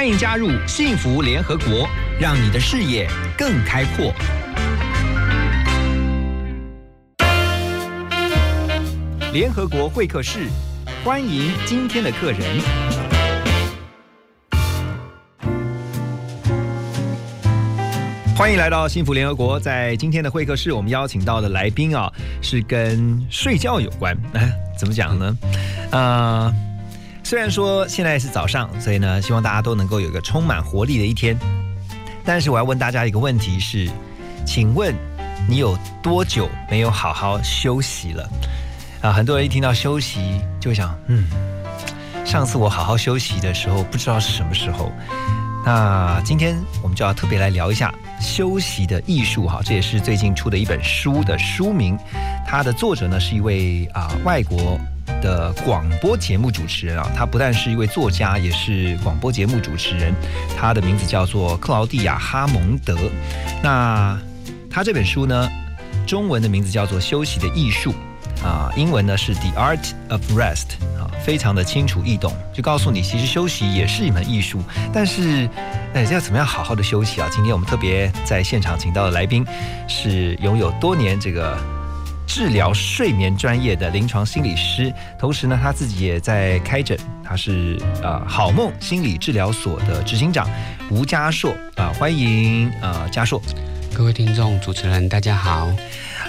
[0.00, 1.86] 欢迎加入幸福联合国，
[2.18, 3.06] 让你的视野
[3.36, 4.10] 更开阔。
[9.30, 10.48] 联合国会客室，
[11.04, 12.40] 欢迎今天的客人。
[18.34, 19.60] 欢迎来到幸福联合国。
[19.60, 24.16] 在今天的会客室，我们邀请到的来宾啊，是跟睡觉有关。
[24.32, 25.36] 哎，怎么讲呢？
[25.92, 26.50] 呃，
[27.30, 31.38] 虽然说现在是早上，所以呢，希望大家都能够有一个充满活力的一天。
[32.24, 33.88] 但是我要问大家一个问题是，
[34.44, 34.92] 请问
[35.48, 38.28] 你有多久没有好好休息了？
[39.00, 41.24] 啊，很多人一听到休息就想，嗯，
[42.26, 44.90] 上次我好好休息的时候，不知道是什么时候。
[45.64, 51.96] 那今天我们就要特别来聊一下休息的艺术哈，这也是最近出的一本书的书名。
[52.44, 54.76] 它的作者呢是一位啊外国
[55.20, 60.14] 的广播节目主持人啊，他不但是一位作家，也是广播节目主持人。
[60.58, 62.96] 他的名字叫做克劳蒂亚·哈蒙德。
[63.62, 64.18] 那
[64.70, 65.48] 他这本书呢，
[66.06, 67.92] 中文的名字叫做《休息的艺术》
[68.44, 74.62] 啊，英文呢是《The Art of Rest》啊，非常的清楚易懂，就告诉你其实休息也是一门艺术。
[74.92, 75.48] 但是，
[75.92, 77.28] 哎，要怎么样好好的休息啊？
[77.30, 79.44] 今天我们特别在现场请到的来宾
[79.88, 81.58] 是拥有多年这个
[82.32, 90.48] 治疗睡眠专业的临床心理师，同时呢，他自己也在开诊，他是呃好梦心理治疗所的执行长
[90.92, 93.42] 吴家硕啊、欢迎呃家硕。
[93.92, 95.72] 各位听众、主持人，大家好。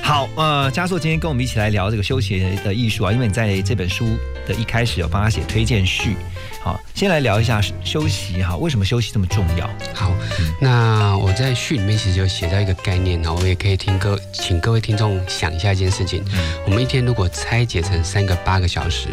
[0.01, 6.17] 好，呃，嘉硕今天跟我们一起来聊这个休闲的艺术啊，因为你在这本书的一开始有帮他写推荐序。
[6.93, 9.67] 好，先来聊一下休息哈，为什么休息这么重要？
[9.93, 10.11] 好，
[10.59, 16.23] 那我在序里面其实有写到一个概念，然后我也可以听各请各位听众想一下一件事情。
[16.65, 19.07] 我们一天如果拆解成三个八个小时，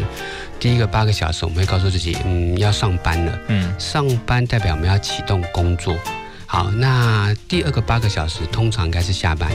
[0.59, 5.97] 第一个八个小时我们会告诉自己，嗯，要上班了，嗯上班代表我们要启动工作。
[6.45, 9.51] 好，那第二个八个小时通常应该是下班。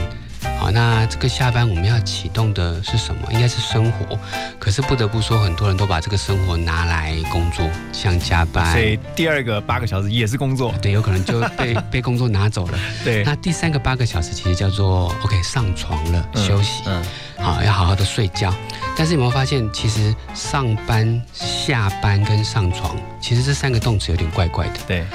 [0.59, 3.31] 好，那这个下班我们要启动的是什么？
[3.31, 4.17] 应该是生活。
[4.57, 8.71] 可是不得不说，很多人都把这个生活拿来工作，像加班。
[8.71, 10.73] 所以第二个八个小时也是工作。
[10.81, 12.79] 对，有可能就被被工作拿走了。
[13.03, 17.03] 对，那第三个八个小时其实叫做 OK 上床了，休息，嗯，
[17.37, 18.53] 好，要好好的睡觉。
[18.97, 24.79] 但是有没有发现，其实上班、下班跟上床，其实这三个动词有点怪怪的。
[24.87, 25.05] 对，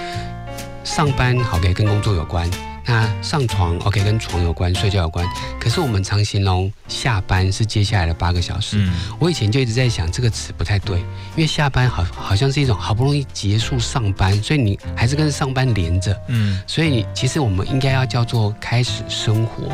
[0.85, 2.49] 上班 OK 跟工作有关，
[2.87, 5.27] 那上床 OK 跟床有关，睡觉有关。
[5.61, 8.77] 可是我们常形容下班是接下来的八个小时。
[8.79, 16.19] 嗯我以前就一直在想这个词不太对，因为下班好好像是一种好不容易结束上班，所以你还是跟上班连着。
[16.29, 19.71] 嗯所以其实我们应该要叫做开始生活，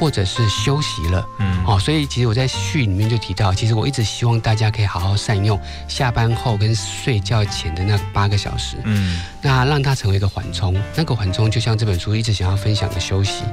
[0.00, 1.24] 或者是休息了。
[1.38, 10.74] 嗯，哦，所以其实我在序里面就提到，其实我一直希望大家可以好好善用下班后跟睡觉前的那八个小时，嗯那让它成为一个缓冲。
[10.96, 13.44] 那个缓冲就像这本书一直想要分享的休息。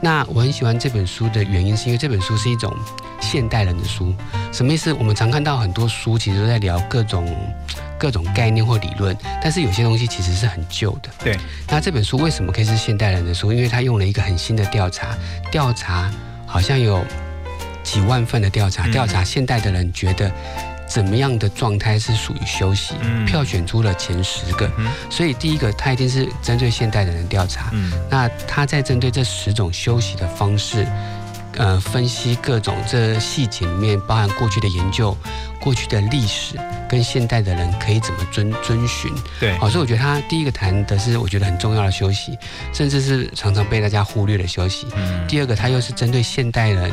[0.00, 2.72] 那我很喜欢这本书的原因，是因为这本书是一种
[3.20, 4.14] 现代人的书。
[4.52, 4.92] 什么意思？
[4.92, 7.36] 我们常看到很多书其实都在聊各种
[7.98, 11.10] 各种概念或理论，但是有些东西其实是很旧的。
[11.22, 11.36] 对，
[11.68, 13.52] 那这本书为什么可以是现代人的书？
[13.52, 15.16] 因为它用了一个很新的调查，
[15.50, 16.10] 调查
[16.46, 17.04] 好像有
[17.82, 20.30] 几万份的调查，嗯调查现代的人觉得
[20.86, 24.70] 怎么样的状态是属于休息，嗯票选出了前十个。
[24.78, 27.70] 嗯所以第一个，他一定是针对现代的人调查。
[27.72, 30.86] 嗯那他在针对这十种休息的方式，
[31.58, 35.16] 呃，分析各种这细节里面包含过去的研究、
[35.60, 36.54] 过去的历史
[36.88, 39.12] 跟现代的人可以怎么遵遵循。
[39.40, 42.38] 对，好，所以我觉得他第一个谈的是我觉得很重要的休息，
[42.72, 44.86] 甚至是常常被大家忽略的休息。
[44.96, 46.92] 嗯第二个，他又是针对现代人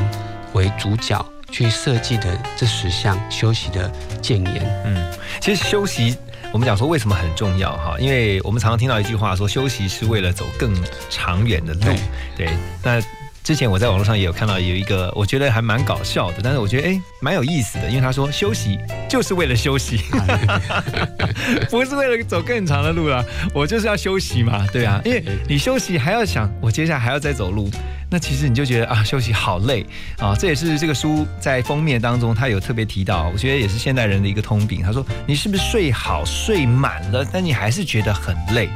[0.52, 3.88] 为主角去设计的这十项休息的
[4.20, 4.82] 建言。
[4.84, 6.16] 嗯，其实休息。
[6.52, 7.96] 我们讲说为什么很重要哈？
[7.98, 10.74] 因为我们常常听到一句话说，休息是为了走更
[11.10, 11.92] 长远的路。
[12.36, 12.48] 对，
[12.82, 12.98] 那
[13.46, 18.78] 之前我在网络上也有看到有一个，我觉得还蛮搞笑的，但是我觉得哎蛮有意思的，因为他说休息
[19.08, 19.98] 就是为了休息，
[21.68, 27.68] 不是为了走更长的路啦，我就是要休息嘛，对啊，因为你休息还要想我接下来还要再走路，
[28.08, 29.84] 那其实你就觉得啊休息好累
[30.18, 34.80] 啊，这也是这个书在封面当中他有特别提到，我觉得也是现代人的一个通病。
[34.80, 38.68] 他说你是不是睡好睡满了，但你还是觉得很累？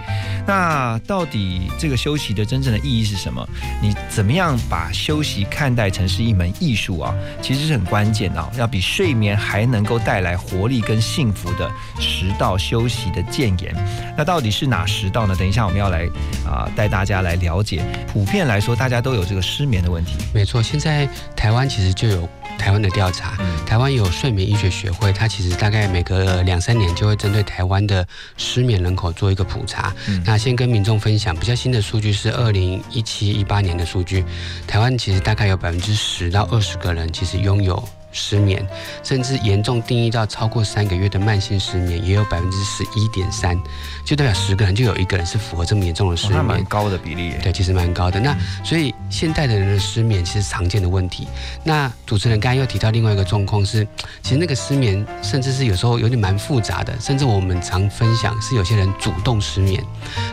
[0.45, 3.49] 那到底这个休息的真正的意义是什么？
[3.81, 7.15] 你怎么样把休息看待成是一门艺术啊？
[7.41, 11.71] 其实是很关键的、啊，要比睡眠还能够带来活力跟幸福的
[12.01, 13.73] 十道休息的谏言。
[14.17, 15.37] 那到底是哪十道呢？
[15.37, 16.09] 等一下我们要来
[16.45, 17.85] 啊、带大家来了解。
[18.13, 20.17] 普遍来说，大家都有有这个失眠的问题。
[20.33, 21.07] 没错，现在
[21.37, 22.27] 台湾其实就有
[22.57, 28.03] 台湾的调查，嗯台湾有睡眠医学学会，它其实大概每隔两三年就会针对台湾的
[28.39, 29.95] 失眠人口做一个普查。
[30.09, 34.25] 嗯那先跟民众分享比较新的数据是二零一七一八年的数据，
[34.67, 37.87] 台湾其实大概有百分之十到二十个人其实拥有。
[38.13, 38.67] 失眠，
[39.03, 43.59] 甚至严重定义到超过三个月的慢性失眠，也有百分之十一点三，
[44.05, 46.45] 就代表十个人就有一个人是符合这么严重的失眠。
[46.45, 47.35] 蛮高的比例。
[47.43, 48.19] 对，其实蛮高的。
[48.19, 51.29] 那所以现代的人的失眠其实常见的问题。
[51.63, 53.87] 那主持人刚才又提到另外一个状况是，
[54.23, 59.83] 其实那个失眠甚至是有时候有点蛮复杂的，甚至我们常分享是有些人主动失眠，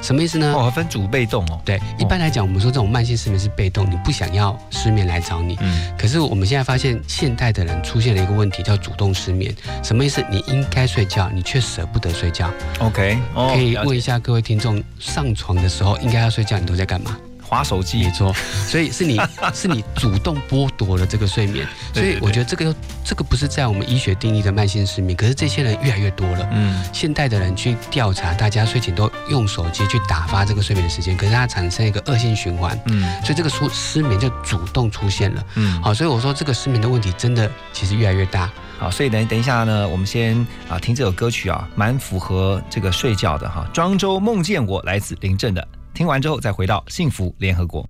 [0.01, 0.53] 什么意思呢？
[0.55, 1.59] 哦，分主被动哦。
[1.63, 5.57] 对，一般来讲，我们说这种慢性失眠是被动，你不想要失眠来找你。
[5.61, 9.55] 嗯，可是我们现在发现，现代的人出现了一个问题，叫主动失眠。
[9.83, 10.25] 什么意思？
[10.31, 12.49] 你应该睡觉，你却舍不得睡觉。
[12.79, 17.15] OK，哦，可以问一下各位听众，上床的时候应该要睡觉，你都在干嘛？
[17.47, 18.11] 划手机没。
[18.11, 18.33] 错，
[18.67, 19.19] 所以是你
[19.53, 26.49] 是你主动剥夺了这个睡眠，所以我觉得这个这个不是在我们医学定义的慢性失眠，可是这些人越来越多了。
[26.51, 35.43] 嗯，现代的人去调查，大家睡前都用手机去打发这个睡眠时间，可是它产生一个恶性循环，嗯所以这个出失眠就主动出现了。
[35.55, 38.49] 嗯，好，所以我说这个失眠的问题真的其实越来越大。
[38.79, 40.35] 好，所以等等一下呢，我们先
[40.69, 43.67] 啊听这首歌曲啊，蛮符合这个睡觉的哈。
[43.73, 45.67] 庄周梦见我来自林震的，
[45.97, 47.83] 听完之后再回到幸福联合国。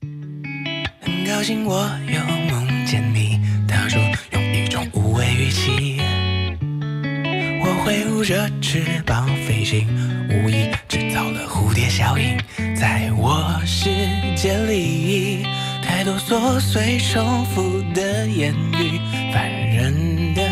[0.00, 2.20] 很高兴我又
[2.52, 3.38] 梦见你，
[3.68, 6.00] 他说用一种无畏语气，
[7.62, 9.86] 我挥舞着翅膀飞行，
[10.28, 12.36] 无意制造了蝴蝶效应，
[12.74, 13.88] 在我世
[14.34, 15.44] 界里，
[15.80, 18.98] 太多琐碎重复的言语，
[19.32, 20.42] 烦人的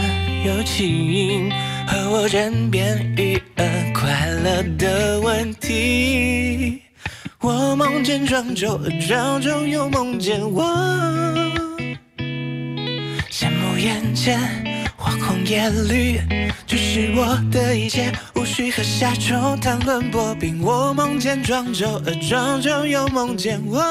[0.45, 1.51] 友情，
[1.85, 3.42] 和我争辩育儿
[4.13, 6.83] 快乐的问题。
[7.41, 8.79] 我梦见庄周，
[9.09, 10.63] 庄周又梦见我，
[13.31, 14.39] 羡慕眼前
[14.99, 16.21] 花红叶绿，
[16.67, 20.61] 这是我的一切，无需和夏虫谈论薄冰。
[20.61, 23.83] 我梦见庄周，而庄周又梦见我，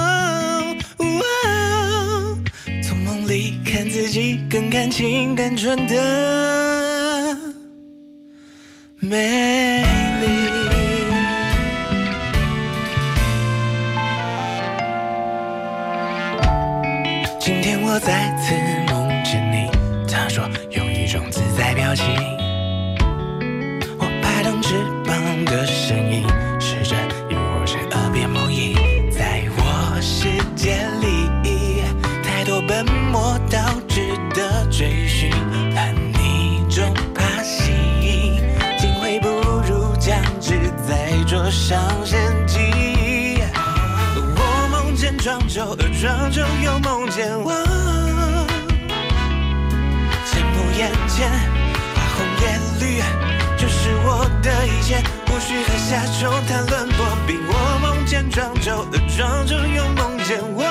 [2.84, 7.36] 从梦里看自己更干净、单纯的
[9.00, 9.84] 美
[17.94, 18.56] 我再次
[18.90, 19.70] 梦见你，
[20.10, 22.06] 他说有一种自在表情。
[24.00, 26.24] 我拍动翅膀的声音，
[26.58, 26.96] 试着
[27.30, 28.78] 与我身耳边梦呓。
[29.12, 31.84] 在我世界里，
[32.24, 33.60] 太多本末倒
[33.90, 35.30] 置的追寻，
[35.76, 38.42] 叛逆中怕吸引，
[38.80, 39.28] 竟会不
[39.68, 40.54] 如将之
[40.88, 42.18] 在桌上献
[42.48, 42.58] 祭。
[44.16, 46.42] 我梦见庄周，而庄周
[55.28, 57.40] 无需和夏虫谈论薄冰。
[57.48, 60.64] 我梦见庄周，而庄周又梦见我，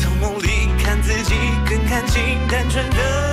[0.00, 1.34] 从梦里看自己
[1.68, 3.25] 更看清单纯的。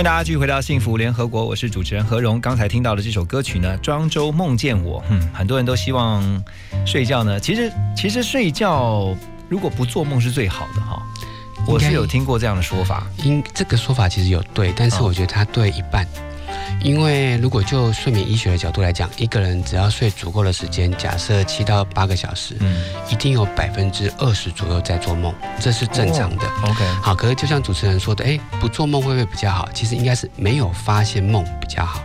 [0.00, 2.40] 迎大家继续回到幸福联合国，我是主持人何荣。
[2.40, 4.98] 刚才听到的这首歌曲呢，《庄周梦见我》。
[5.10, 6.42] 嗯，很多人都希望
[6.86, 9.14] 睡觉呢，其实其实睡觉
[9.50, 11.02] 如果不做梦是最好的哈。
[11.66, 16.08] 我是有听过这样的说法，因这个说法其实有对，但是我觉得它对一半。
[16.82, 26.46] 因为如果就睡眠医学的角度来讲，一个人只要睡足够的时间，假设七到八个小时，嗯，一定有百分之二十左右在做梦，这是正常的。
[26.64, 29.68] OK，好，可是就像主持人说的，哎，不做梦会不会比较好？
[29.72, 32.02] 其实应该是没有发现梦比较好。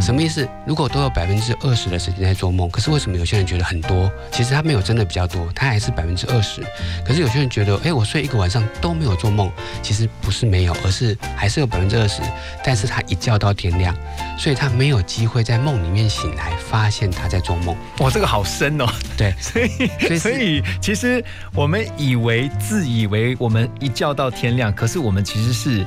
[0.00, 0.48] 什么意思？
[0.66, 4.10] 如果都有百分之二十的时间在做梦，可是为什么有些人觉得很多？
[4.30, 6.62] 其实他没有真的比较多，他还是百分之二十。
[7.04, 9.50] 可是有些人觉得，哎，我睡一个晚上都没有做梦，
[9.82, 12.20] 其实不是没有，而是还是有百分之二十。
[12.64, 13.94] 但是他一觉到天亮，
[14.38, 17.76] 所以他没有机会在梦里面醒来，发现他在做梦。
[17.98, 18.86] 哇，这个好深哦。
[19.16, 25.86] 对， 所以所以其实我们以为自以为我们一觉到天亮，可是我们其实是。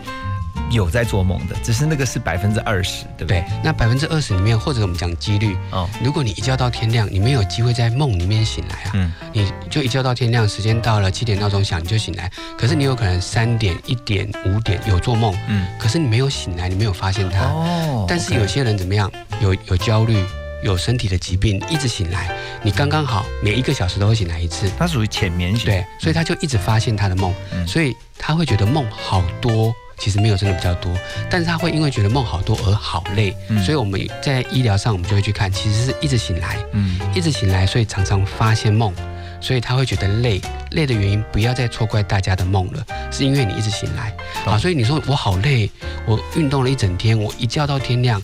[0.72, 3.44] 有在做梦的，只是那个是百分之二十，对不对？
[3.64, 17.46] 那百分之二十里面，或者我们讲几率哦，如果你一觉到天亮，你没有机会在梦里面醒来啊，嗯，你就一觉到天亮，时间到了七点闹钟响你就醒来，可是你有可能三点、一点、五点有做梦，嗯，可是你没有醒来，你没有发现它。
[17.46, 18.06] 哦。
[18.08, 19.12] 但是有些人怎么样？
[19.42, 20.24] 有有焦虑，
[20.64, 22.30] 有身体的疾病，一直醒来，
[22.62, 27.34] 你刚刚好每一个小时都会醒来一次，它属于浅眠型，对，所以他就一直发现他的梦，
[27.66, 29.74] 所以他会觉得梦好多。
[30.00, 30.92] 其实没有真的比较多，
[31.30, 38.94] 但是他会因为觉得梦好多而好累，所以我们在医疗上我们就会去看，其实是一直醒来，嗯，一直醒来，所以常常发现梦，
[39.42, 40.42] 所以他会觉得累，
[40.72, 44.16] 累的原因不要再错怪大家的梦了，是因为你一直醒来，
[44.46, 45.70] 好，所以你说我好累，
[46.06, 48.22] 我运动了一整天，我一觉到天亮。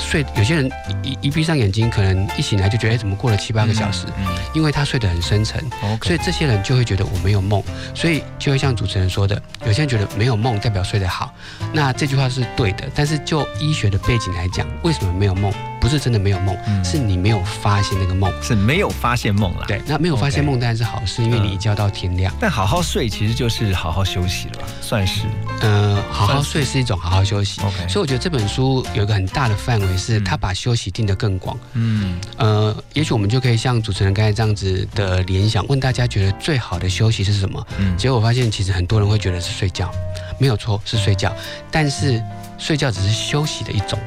[0.00, 0.70] 睡有些人
[1.02, 4.06] 一一闭上眼睛，可能一醒来就觉得怎么过了七八个小时，
[4.54, 5.62] 因为他睡得很深沉，
[6.02, 7.62] 所以这些人就会觉得我没有梦，
[7.94, 11.32] 所以就会像主持人说的，有些人觉得没有梦代表睡得好，
[11.72, 15.52] 那这句话是对的，但是就医学的背景来讲，为什么没有梦？
[15.80, 19.64] 不是真的没有梦，是你没有发现那个梦，是没有发现梦了。
[19.66, 22.32] 对，那没有发现梦当然是好事，因为你一觉到天亮。
[22.38, 25.22] 但好好睡其实就是好好休息了，算是。
[25.62, 27.60] 嗯，好好睡是一种好好休息。
[27.62, 31.58] OK，所以我觉得这本书有一个很大的范围，是他把休息定得更广。
[31.72, 37.66] 嗯，呃，也许我们就可以像主持人刚才这样子的联想，问大家觉得最好的休息是什么？
[37.78, 39.90] 嗯，结果我发现其实很多人会觉得是睡觉，
[40.38, 41.34] 没有错，是睡觉。
[41.70, 42.22] 但是
[42.58, 43.98] 睡觉只是休息的一种。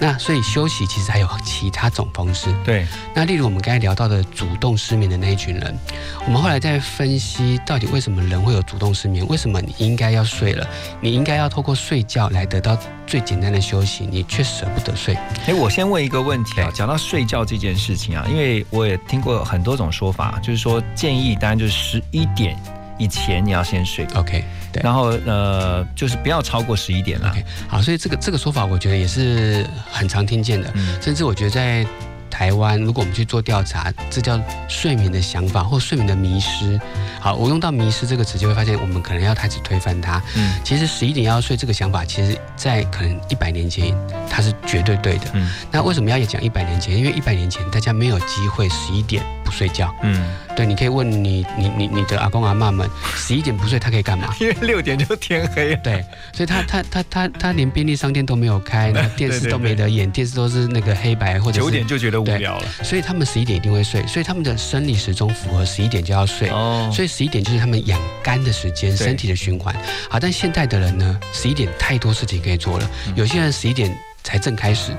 [0.00, 2.52] 那所以休息其实还有其他种方式。
[2.64, 2.86] 对。
[3.14, 5.78] 那例如我们刚才聊到的主动失眠的那一群人，
[6.26, 9.26] 我们后来在分析到底为什么人会有主动失眠？
[9.28, 10.66] 为什么你应该要睡了，
[11.00, 12.76] 你应该要透过睡觉来得到
[13.06, 15.14] 最简单的休息，你却舍不得睡？
[15.46, 22.56] 哎，我先问一个问题啊，讲到睡觉这件事情啊，因为我也听过很多种说法，就是说建议当然就是十一点
[23.00, 24.06] 以前你要先睡。
[24.14, 24.80] OK 对。
[24.84, 27.34] 然后呃，就是不要超过十一点了。
[27.66, 30.70] 好，所以这个这个说法，我觉得也是很常听见的。
[30.74, 31.84] 嗯，甚至我觉得在
[32.30, 36.80] 台湾，如果我们去做调查，这叫睡眠的想法或睡眠的迷失。
[37.20, 40.22] 好，我用到迷失这个词，就会发现我们可能要开始推翻它。
[40.36, 43.92] 嗯，其实十一点要睡这个想法，其实在可能一百年前
[44.28, 45.26] 它是绝对对的。
[45.32, 46.96] 嗯，那为什么要讲一百年前？
[46.96, 49.50] 因为一百年前大家没有机会十一点不。
[49.50, 50.16] 睡觉，嗯，
[50.60, 52.86] 对，你可以问你你你你的阿公阿妈们，
[53.16, 54.28] 十一点不睡，他可以干嘛？
[54.38, 55.74] 因为六点就天黑。
[55.76, 62.66] 对，所以他他他他他连便利商店都没有开， 那电视都没得演，电视都是那个黑白或者九点就觉得无聊了。
[62.82, 66.50] 所以他们十一点一定会睡，所以他们的生理时钟符合十一点就要睡。
[66.50, 69.74] 哦，所以十一点就是他们养肝的时间，身体的循环。
[70.10, 73.90] 好，但现代的人呢，十一点太多事情可以做了，有些人十一点。
[74.22, 74.92] 才正开始，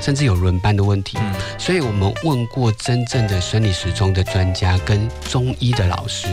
[0.00, 1.18] 甚至有轮班的问题，
[1.58, 6.28] 所以我们问过真正的生理时钟的专家跟中医的老师，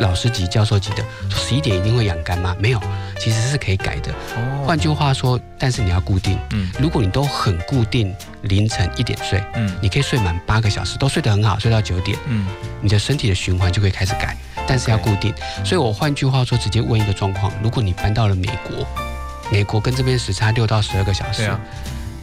[0.00, 2.54] 老师级、教授级的，说十一点一定会养肝吗？
[2.58, 2.80] 没有，
[3.18, 4.14] 其实是可以改的。
[4.66, 6.38] 换句话说，但是你要固定。
[6.52, 12.46] 嗯，如果你都很固定，凌晨一点睡，嗯，你可以睡满八个小时，都睡得很好，睡到九点，嗯，
[12.80, 15.34] 你的身体的循环就可以开始改，但是要固定。
[15.64, 18.86] 所以我换句话说，直接问一个状况：如果你搬到了美国。
[19.50, 21.50] 美国跟这边时差六到十二个小时，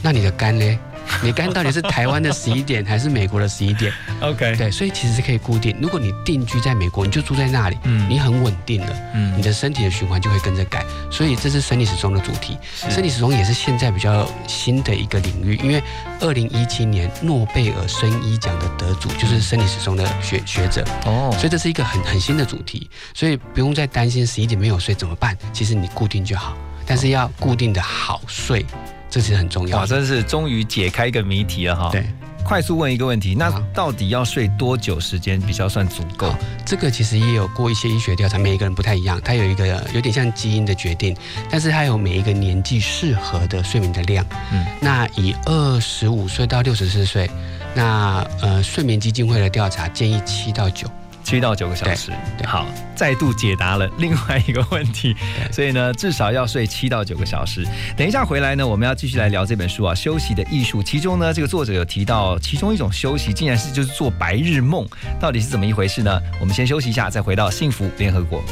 [0.01, 0.79] 那你的肝呢？
[1.22, 5.77] 你肝到底是台湾的十一点 还是美国的十一点？OK，对，所以其实是可以固定。
[5.79, 10.84] 如果你定居在美国，你就住在那里，嗯，你很稳定了，嗯，你的身体的循环就会跟着改。
[11.12, 12.58] 所以这是生理时钟的主题。
[12.89, 15.82] 生理时钟也是现在比较新的一个领域，因为
[16.22, 25.38] 二零一七年诺贝尔生医奖的得主就是生理时钟的学学者哦，所以这是一个很很新的主题，所以不用再担心十一点没有睡怎么办？
[25.53, 26.58] 其实你固定就好。
[26.86, 28.65] 但是要固定的好睡，
[29.10, 29.80] 这是很重要。
[29.80, 31.89] 哇，真是终于解开一个谜题了哈。
[31.92, 32.06] 对，
[32.44, 36.38] 快速问一个问题，那到底要睡多久时间比较算足够好？
[36.65, 41.15] 这个其实也有过一些医学调查，每一个人不太一样，它有一个有点像基因的决定，
[41.50, 44.25] 但是它有每一个年纪适合的睡眠的量。
[44.51, 47.30] 嗯嗯，那以二十五岁到六十四岁，
[47.74, 50.88] 那呃睡眠基金会的调查建议七到九。
[51.25, 52.12] 七到九个小时。
[52.46, 55.15] 好，再度解答了另外一个问题。
[55.51, 57.65] 所以呢，至少要睡七到九个小时。
[57.98, 60.84] 等一下回来呢，我们要继续来聊这本书啊，《休息的艺术》。
[60.86, 64.88] 其中呢，这个作者有提到，其中一种休息竟然是就是做白日梦，
[65.20, 66.22] 到底是怎么一回事呢？
[66.39, 68.44] 我们先休息一下，再回到幸福联合国。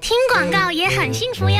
[0.00, 1.58] 听广告也很幸福哟。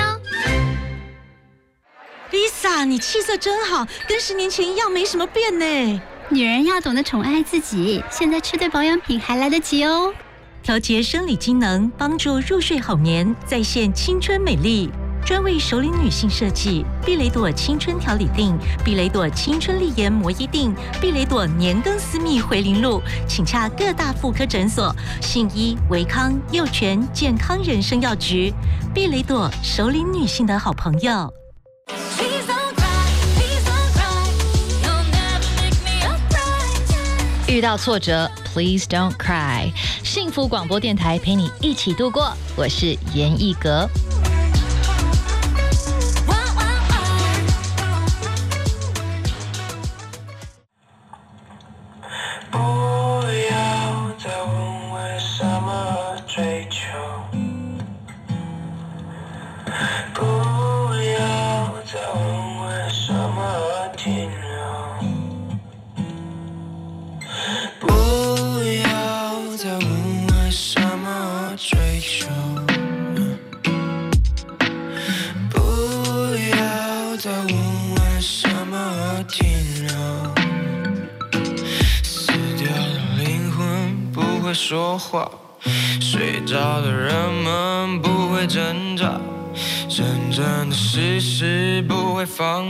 [2.31, 6.01] Lisa，你气色真好，跟十年前一样没什么变呢。
[6.33, 10.15] 女人要懂得宠爱自己，现在吃对保养品还来得及哦。
[10.63, 14.89] 调节生理机能，帮助入睡好眠，再现青春美丽。
[15.27, 28.55] 专为熟龄女性设计，碧雷朵青春调理定、碧雷朵青春丽颜磨衣定、碧雷朵年更私密回零露，请洽各大妇科诊所、信医、维康、幼泉健康人生药局。
[28.95, 31.40] 碧雷朵，熟龄女性的好朋友。
[37.51, 39.73] 遇到挫折，Please don't cry。
[40.05, 43.89] 幸福广播电台陪你一起度过，我是严艺格。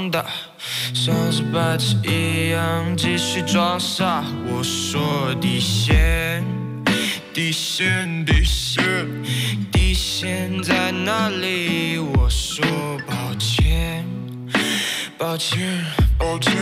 [0.08, 0.24] 大，
[0.94, 4.22] 像是白痴一样继续装傻。
[4.46, 6.44] 我说底线，
[7.34, 8.84] 底线，底线，
[9.72, 11.98] 底线在哪里？
[11.98, 12.64] 我说
[13.08, 14.04] 抱歉。
[15.18, 15.84] 抱歉，
[16.16, 16.54] 抱歉，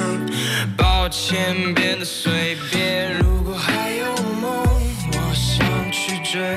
[0.76, 3.18] 抱歉，变得随便。
[3.18, 4.64] 如果还有梦，
[5.12, 6.54] 我想去追；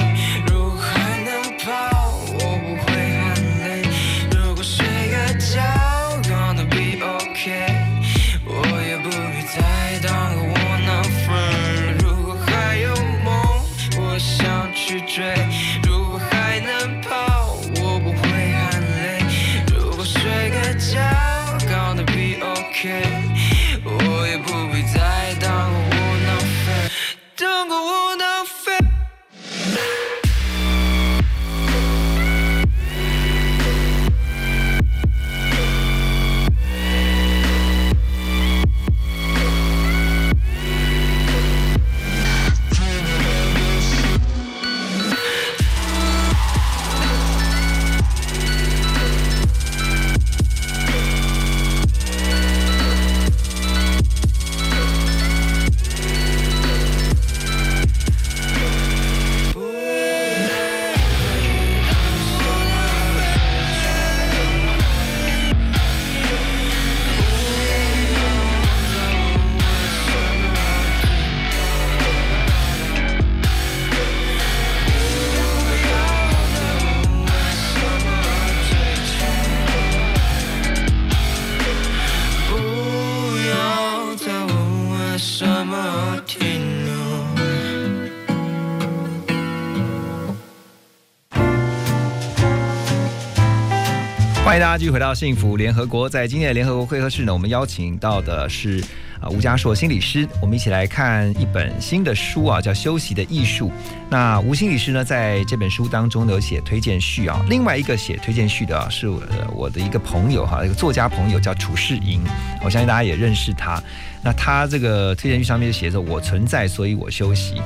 [94.51, 96.09] 欢迎大家继续回到幸福联合国。
[96.09, 98.83] 在今天的联合国会合室呢，我们邀请到的是
[99.21, 103.67] 啊吴家硕心理师，我们一起来看一本新的书啊，叫《休息的艺术》。
[104.09, 109.07] 那吴心理师呢，在这本书当中呢有写推荐序啊，另外一个写推荐序的啊是
[109.53, 112.21] 我的一个朋友哈，一个作家朋友叫楚世莹，
[112.63, 113.81] 我相信大家也认识他。
[114.23, 117.61] 那他这个推荐序上面就写着“我存在，所以我休息”。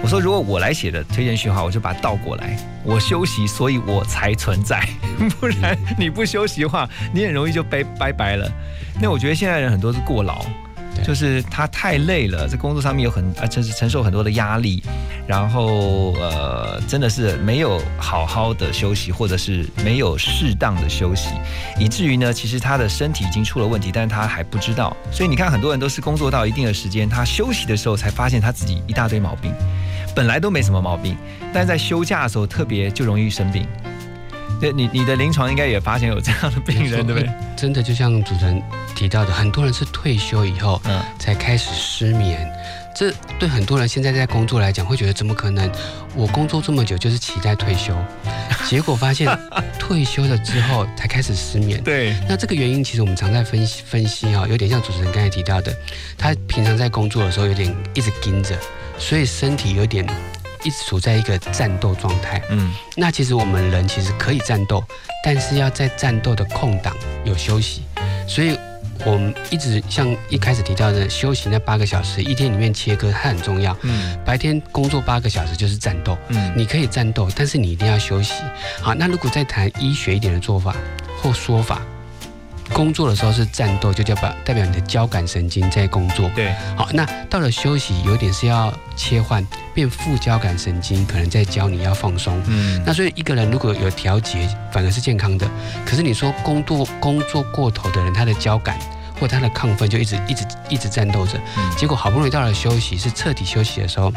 [0.00, 4.86] 我说，如果我来写的推荐序的话，我就把它倒过来，我休息，所以我才存在，
[5.40, 8.48] 不然你不休息的话，你很容易就拜拜拜了。
[9.00, 10.44] 那我觉得现在人很多是过劳，
[11.04, 14.82] 就是他太累了，在工作上面有很啊，真是承受很多的压力，
[15.26, 21.30] 然后呃，真的是没有好好的休息，或者是没有适当的休息，
[21.78, 24.94] 以至于呢，其实他的身体已经出了问题，但是他还不知道。
[25.10, 29.52] 所以你看，很多人都是工作到一定的时间，他休息的时候才发现他自己一大堆毛病，
[30.14, 31.16] 本来都没什么毛病，
[31.54, 33.66] 但在休假的时候特别就容易生病。
[34.60, 37.28] 对你，你的临床应该也发现有这样的病人，对不对？
[37.56, 38.62] 真的就像主持人
[38.94, 42.50] 提到的，很多人是退休以后嗯，才开始失眠。
[42.94, 45.70] 这对很多人现在在工作来讲，会觉得怎么可能？
[46.16, 47.94] 我工作这么久就是期待退休，
[48.66, 49.28] 结果发现
[49.78, 51.80] 退休了之后才开始失眠。
[51.84, 55.72] 对，那这个原因其实我们常在分析分析哈、有点像主持人刚才提到的，
[56.16, 58.58] 他平常在工作的时候有点一直盯着，
[58.98, 60.04] 所以身体有点
[60.64, 62.42] 一直处在一个战斗状态。
[62.50, 64.82] 嗯，那其实我们人其实可以战斗，
[65.24, 67.82] 但是要在战斗的空档有休息，
[68.26, 68.58] 所以
[69.04, 73.76] 我们一直像一开始提到的休息那八个小时，一天里面切割它很重要。
[73.82, 78.34] 嗯白天工作八个小时就是战斗，嗯，你可以战斗，但是你一定要休息。
[78.80, 80.74] 好，那如果再谈医学一点的做法
[81.22, 81.80] 或说法，
[82.78, 86.30] 工作的时候是战斗，就代表代表你的交感神经在工作。
[86.32, 92.40] 对，好，那到了休息，有点是要切换变副交感神经，可能在教你要放松。
[92.46, 95.50] 嗯那所以一个人如果有调节，反而是健康的。
[95.84, 98.78] 可是你说工作工作过头的人，他的交感
[99.18, 104.12] 或他的亢奋就一直一直一直战斗着，嗯结果好不容易到了休息，是彻底休息的时候，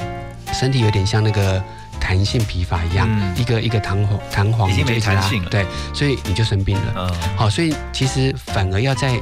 [0.54, 1.60] 身体有点像那个
[2.02, 3.34] 弹性疲乏一样，嗯。
[3.38, 5.50] 一个一个弹簧弹簧已经没弹性了。
[5.50, 6.94] 对，所以你就生病了。
[6.98, 7.38] 嗯。
[7.38, 9.18] 好，所以其实反而要在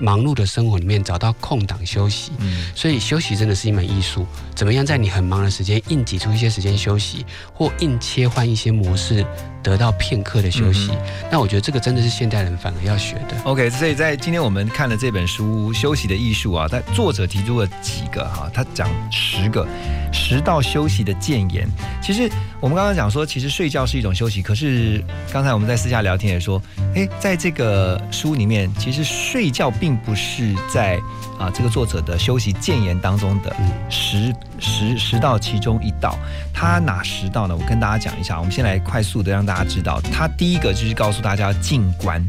[0.00, 2.32] 忙碌的生活里面找到空档休息。
[2.38, 9.24] 嗯所以休息真的是一门艺术，怎么样在你很忙的时间硬挤出一些时间休息，或硬切换一些模式，
[9.62, 10.90] 得到片刻的休息。
[10.92, 10.98] 嗯
[11.30, 13.34] 那我觉得这个真的是现代人反而要学的。
[13.44, 19.66] OK，所以在今天我们看了这本书《休息的艺术》啊，在作者提出了几个哈、他讲十个
[20.12, 21.66] 十道休息的谏言。
[22.02, 25.02] 其实我们刚刚讲说，其实睡觉是一种休息，可是
[25.32, 26.60] 刚才我们在私下聊天也说，
[26.94, 30.96] 诶，在这个书里面，其实睡觉并不是在
[31.40, 36.16] 啊这个作者的修习谏言当中的嗯十十十道其中一道。
[36.54, 37.56] 他哪十道呢？
[37.56, 42.24] 我跟大家讲一下，我们先来快速的让大家知道，他第一个就是告诉大家静观。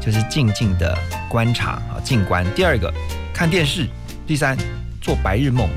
[0.00, 0.96] 就是静静的
[1.28, 2.46] 观察啊，静观。
[2.54, 2.90] 第二个，
[3.34, 3.86] 看电视。
[4.26, 4.56] 第三，
[5.02, 5.68] 做白日梦。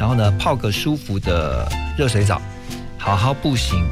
[0.00, 2.40] 然后呢，泡个舒服的热水澡，
[2.96, 3.84] 好好步行，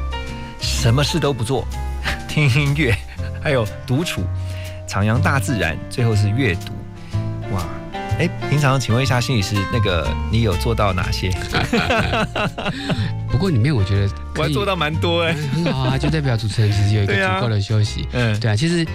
[0.59, 1.67] 什么事都不做，
[2.27, 2.97] 听音乐，
[3.43, 4.23] 还有独处，
[4.87, 5.77] 徜徉大自然。
[5.89, 6.71] 最后是阅读。
[7.53, 7.65] 哇，
[8.19, 11.29] 哎，平常请问一下心理师，那个你有做到哪些？
[13.29, 18.07] 不过里面我觉得我还做到蛮多哎、很好啊，就代表主持人其实有一个足够的休息。
[18.13, 18.85] 嗯，对啊，其实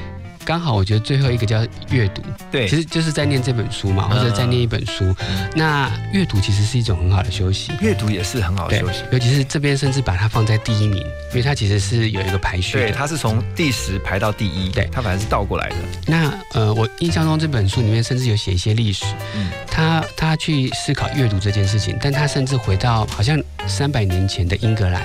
[0.48, 5.14] 刚好我觉得最后一个叫阅读，对，其实就是在念这本书嘛，嗯或者在念一本书。
[5.54, 7.70] 那阅读其实是一种很好的休息。
[7.82, 13.06] 阅读也是很好的休息。，尤其是这边甚至把它放在第一名，因为它其实是有一个排序对，它。
[13.06, 15.76] 是从第十排到第一，对它反而是倒过来的。
[16.06, 25.02] 那呃，我印象中这本书里面甚至有写一些历史，嗯他他去思考阅读这件事情，但他甚至回到好像三百年前的英格兰，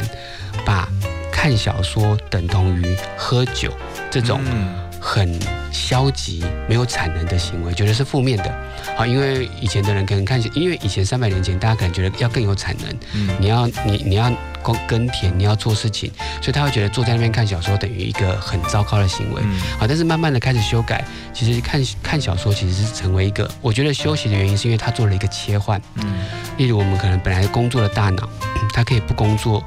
[0.66, 0.88] 把
[1.32, 3.74] 看小说等同于喝酒
[4.12, 4.74] 这种嗯
[5.06, 5.38] 很
[5.70, 8.50] 消极、没有产能的行为，觉得是负面的。
[8.96, 14.32] 好，因为以前的人可能看，因为以前三百年前大家可能觉得要更有产能，嗯你要你你要
[14.64, 16.10] 耕耕田，你要做事情，
[16.42, 19.42] 所以他会觉得坐在那边看小说等于一个很糟糕的行为。
[19.44, 25.82] 嗯好，但是慢慢的开始修改，其实看看小说其实是成为一个，我觉得休息的原因是因为他做了一个切换。
[25.96, 26.14] 嗯
[26.58, 28.30] 例如我们可能本来工作的大脑，
[28.72, 29.62] 它可以不工作，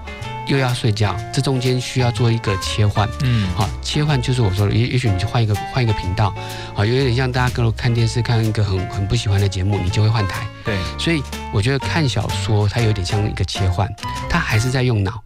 [0.46, 3.08] 又要睡觉，这中间需要做一个切换。
[3.22, 3.48] 嗯。
[3.54, 6.34] 好，切换就是我说的，也也许你就换一个换一个频道，
[6.74, 10.46] 好，有点像大家跟看电视看一个很很不喜欢的节目，你就会换台。
[10.64, 13.88] 对，所以我觉得看小说它有点像一个切换，
[14.28, 15.22] 它还是在用脑，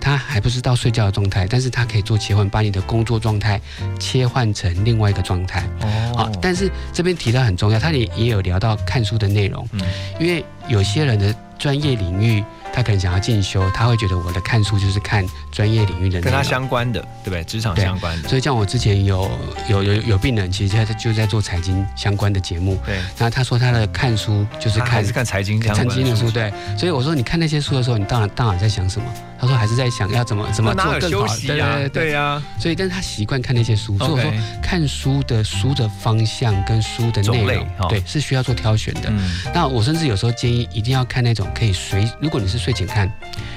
[0.00, 3.60] 它还不是到睡觉的状态，但是它可以做切换，把你的工作状态
[3.98, 5.62] 切换成另外一个状态。
[5.80, 6.12] 哦。
[6.16, 9.80] 好，哦，但是这边提到很重要，它也也有聊到看书的内容，嗯。
[10.18, 17.44] 因为有些人的专业领域，他可能想要进修，他会觉得我的看书就是看专业领域的，跟他相关的，对不对？
[17.44, 19.30] 职场相关的，所以像我之前有
[19.68, 29.06] 有有有病人，其实他就在做财经相关的节目，对，然后他说他的看书就是看是看财经相关看经的书，对，所以我说你看那些书的时候，你大脑大脑在想什么？
[29.38, 31.74] 他说还是在想要怎么怎么做更好，休息呀？
[31.74, 32.12] 对对对对。
[32.12, 34.32] 呀，所以但是他习惯看那些书，所以我说
[34.62, 39.02] 看书的书的方向跟书的内容哦，对，是需要做挑选的。
[39.06, 39.40] 嗯。
[39.52, 43.10] 那我甚至有时候建议一定要看那种可以随，如果你是睡前看，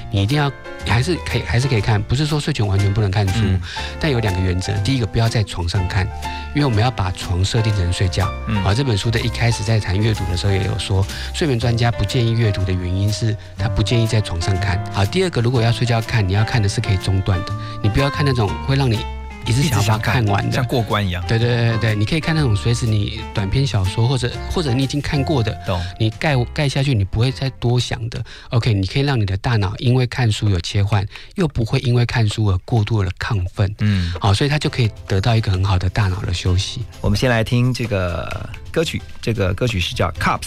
[0.09, 0.51] 你一定要
[0.87, 3.61] 还是可以还是可以看，不是说睡前完全不能看书，嗯
[3.99, 6.07] 但有两个原则，第一个不要在床上看，
[6.55, 8.27] 因为我们要把床设定成睡觉。
[8.47, 14.83] 嗯啊，这本书的一开始在谈阅读的时候也有说，睡眠专家不建议阅读的原因是他不建议在床上看。
[14.91, 19.05] 好，第二个如果要睡觉看，你要看的是可以中断的，你不要看那种会让你
[19.47, 20.65] 一直想要把它看完的像。
[20.65, 25.79] 过关一样，对对对对对，你可以看那种随时你短篇小说，或者或者你已经看过的，懂？
[25.99, 28.23] 你盖盖下去，你不会再多想的。
[28.49, 31.05] OK，你可以让你的大脑因为看书有切换，
[31.35, 33.73] 又不会因为看书而过度的亢奋。
[33.79, 36.81] 嗯，好，所以它就可以得到一个很好的大脑的休息。
[36.99, 40.39] 我们先来听这个歌曲，这个歌曲是叫《Cups》。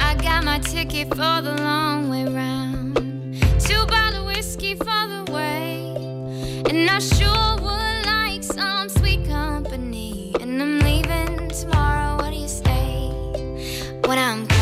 [0.00, 2.94] I got my ticket for the long way round.
[3.58, 5.27] Two bottle whiskey for the.
[6.68, 10.32] And I sure would like some sweet company.
[10.38, 12.16] And I'm leaving tomorrow.
[12.16, 13.08] What do you say?
[14.04, 14.57] When I'm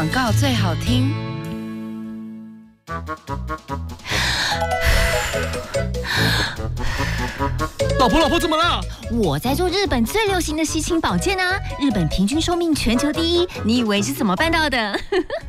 [0.00, 1.12] 广告最好听。
[7.98, 8.80] 老婆，老婆怎么了？
[9.12, 14.98] 我在做日本最流行的吸氢保健啊，日本平均寿命全球第一，你以为是怎么办到的？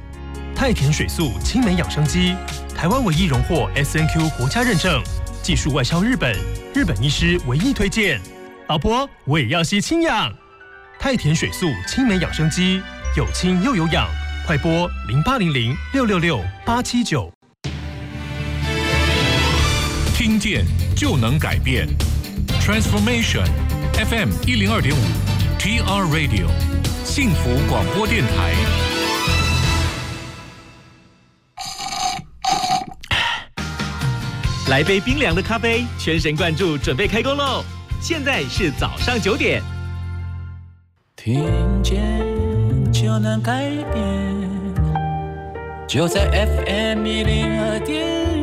[0.54, 2.36] 太田水素青梅养生机，
[2.76, 5.02] 台湾唯一荣获 S N Q 国家认证，
[5.42, 6.36] 技术外销日本，
[6.74, 8.20] 日本医师唯一推荐。
[8.68, 10.30] 老婆，我也要吸氢氧。
[11.00, 12.82] 太田水素青梅养生机，
[13.16, 14.10] 有氢又有氧，
[14.52, 17.32] 快拨零八零零六六六八七九。
[20.14, 21.88] 听见就能改变
[22.60, 23.46] ，Transformation
[23.94, 25.00] FM 一零二点五
[25.58, 26.48] ，TR Radio
[27.06, 28.54] 幸福广播电台。
[34.68, 37.64] 来杯冰凉的咖啡，全神贯注，准备开工喽！
[38.02, 39.64] 现在是早上九点。
[41.16, 41.50] 听
[41.82, 42.02] 见
[42.92, 44.21] 就能改变，
[45.92, 48.42] 就在 FM 一零二点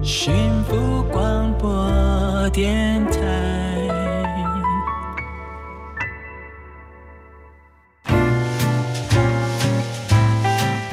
[0.00, 3.99] 五，幸福广播电台。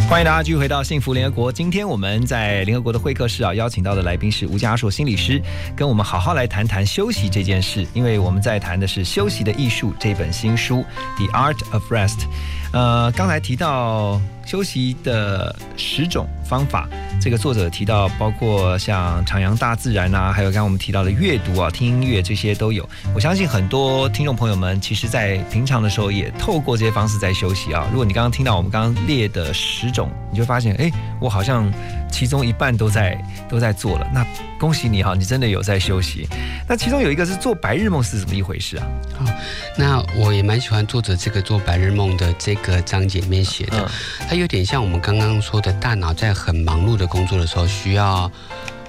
[0.09, 1.51] 欢迎大家继续回到幸福联合国。
[1.51, 5.41] 今天我们在联合国的会客室啊，邀请到的来宾是吴家硕心理师，
[5.75, 7.85] 跟我们好好来谈谈休息这件事。
[7.93, 10.77] 因为我们在谈的是《休息的艺术》这本新书
[11.17, 12.19] 《The Art of Rest》。
[12.71, 16.87] 呃，刚才提到休息的十种方法，
[17.21, 22.87] 这个作者提到包括像徜徉大自然啊，还有刚刚我们提到的阅读啊、听音乐这些都有。
[23.13, 27.85] 我相信很多听众朋友们，其实在平常的时候也透过这些方式在休息啊。
[27.91, 31.71] 如果你刚刚听到我们刚刚列的十种，你就发现，哎，我好像
[32.09, 34.07] 其中一半都在都在做了。
[34.13, 34.25] 那
[34.57, 36.27] 恭喜你哈，你真的有在休息。
[36.67, 38.87] 那其中有一个是做白日梦是怎么一回事啊？
[39.17, 39.25] 好
[39.77, 43.89] 那我也蛮喜欢作者这个做白日梦的这个章节里面写的，
[44.27, 48.31] 它有点像我们刚刚说的，大脑在很忙碌的工作的时候需要。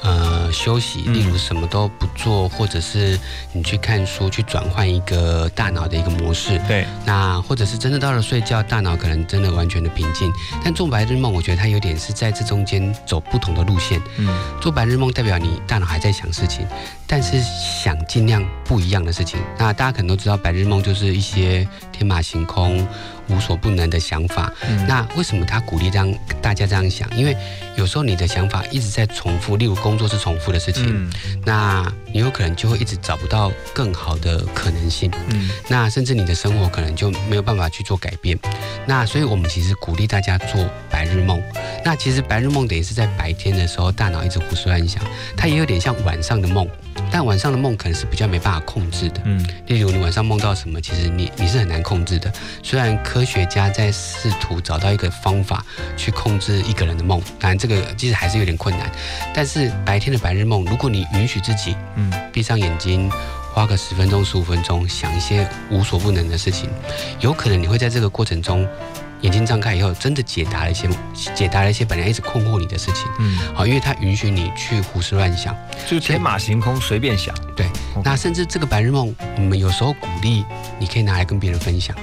[0.00, 3.18] 呃，休息，例如什么都不做，或者是
[3.52, 6.56] 你去看书，去转换一个大脑的一个模式。
[6.68, 10.30] 对，那或者是真的到了睡觉，大脑可能真的完全的平静。
[10.62, 14.00] 但做白日梦，我觉得它有点是在这中间走不同的路线。
[14.18, 14.28] 嗯，
[14.60, 16.64] 做白日梦代表你大脑还在想事情，
[17.04, 19.40] 但是想尽量不一样的事情。
[19.58, 22.86] 那大家可能都知道，白日梦就是一些天马行空、
[23.28, 24.52] 无所不能的想法。
[24.68, 27.08] 嗯那为什么他鼓励让大家这样想？
[27.16, 27.36] 因为
[27.76, 31.12] 有时候你的想法一直在重复，例如工作是重复的事情，嗯
[31.44, 35.10] 那你有可能就会一直找不到更好的可能性。
[35.30, 38.38] 嗯那甚至你的生活可能就没有办法去做改变。
[38.86, 41.42] 那所以我们其实鼓励大家做白日梦。
[41.84, 45.02] 那其实白日梦等于是在白天的时候，大脑一直胡思乱想，
[45.36, 46.68] 它也有点像晚上的梦。
[47.10, 52.30] 但晚上的梦可能是比较没办法控制的，嗯例如你晚上梦到什么，其实你你是很难控制的。
[52.62, 55.64] 虽然科学家在试图找到一个方法
[55.96, 58.90] 去控制一个人的梦，当然这个其实还是有点困难。
[59.32, 63.10] 但是白天的白日梦，如果你允许自己嗯闭上眼睛，
[63.54, 66.68] 花个十分钟、十五分钟，想一些无所不能的事情，
[67.20, 68.68] 有可能你会在这个过程中，
[69.22, 70.88] 眼睛张开以后，真的解答了一些
[71.34, 73.04] 解答了一些本来一直困惑你的事情。
[73.18, 77.34] 嗯，好，因为它允许你去胡思乱想，就是天马行空，随便想。
[77.56, 77.66] 对，
[78.04, 80.44] 那甚至这个白日梦，我们有时候鼓励
[80.78, 81.96] 你可以拿来跟别人分享。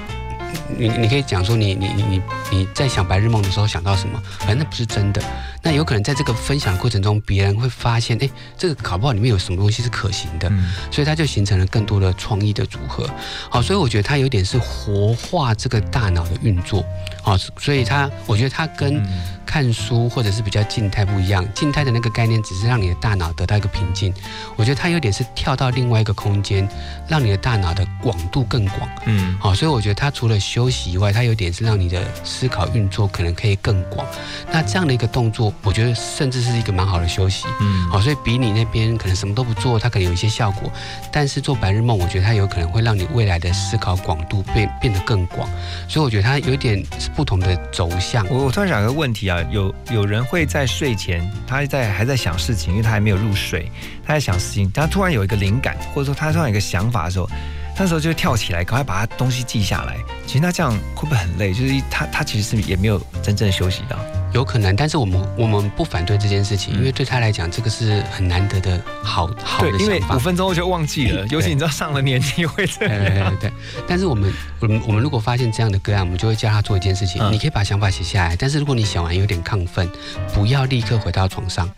[0.78, 5.22] 你你可以讲说你你你你你在想白日梦的时候想到什么，反正那不是真的。
[5.66, 10.48] 那有可能在这个分享的过程中，别人会发现，哎，这个搞不好里面有什么东西是可行的，
[10.92, 13.10] 所以它就形成了更多的创意的组合。
[13.50, 16.86] 好，所以我觉得它有点是活化这个大脑的运作。
[17.24, 19.04] 好，所以它我觉得它跟
[19.44, 21.44] 看书或者是比较静态不一样。
[21.56, 24.14] 静态的那个概念只是让你的大脑得到一个平静，
[24.56, 26.70] 我觉得它有点是跳到另外一个空间，
[27.08, 28.88] 让你的大脑的广度更广。
[29.08, 34.06] 嗯，好，所以我觉得它除了休息以外，它有点是让你的思考运作可能可以更广。
[34.52, 37.46] 那这样的一个动作，我觉得甚至是一个蛮好的休息。
[37.60, 40.72] 嗯，好，所以比你那边可能什么都不做，它可能有一些效果，
[41.12, 45.50] 但是做白日梦，我觉得它有可能会让你未来的思考广度变变得更广。
[45.88, 48.26] 所以我觉得它有一点是不同的走向。
[48.30, 53.72] 我我突然想个问题啊，有有人会在睡前，他在还在想事情，因为他还没有入睡，
[54.06, 57.30] 他在想事情，他突然有一个灵感，或者说他突然有一个想法的时候，
[57.78, 59.98] 那时候就会跳起来，赶快把他东西记下来。
[60.28, 61.54] 其实他这样会不会很累？
[61.54, 63.98] 就是他他其实是也没有真正休息到。
[64.36, 69.86] 有可能，但是我们我们不反对这件事情，因为对他来讲，这个是很难得的好好的，想法。
[69.86, 73.34] 因为五分钟后就忘记了， 尤其你知道上了年纪会这对对样。
[73.40, 73.54] 对对，
[73.88, 79.90] 但是我们我们我们如果发现这样的个案，我们就会教他做一件事情，嗯你可以把想法写下来，但是如果你想完有点亢奋，
[80.34, 81.72] 不要立刻回到床上，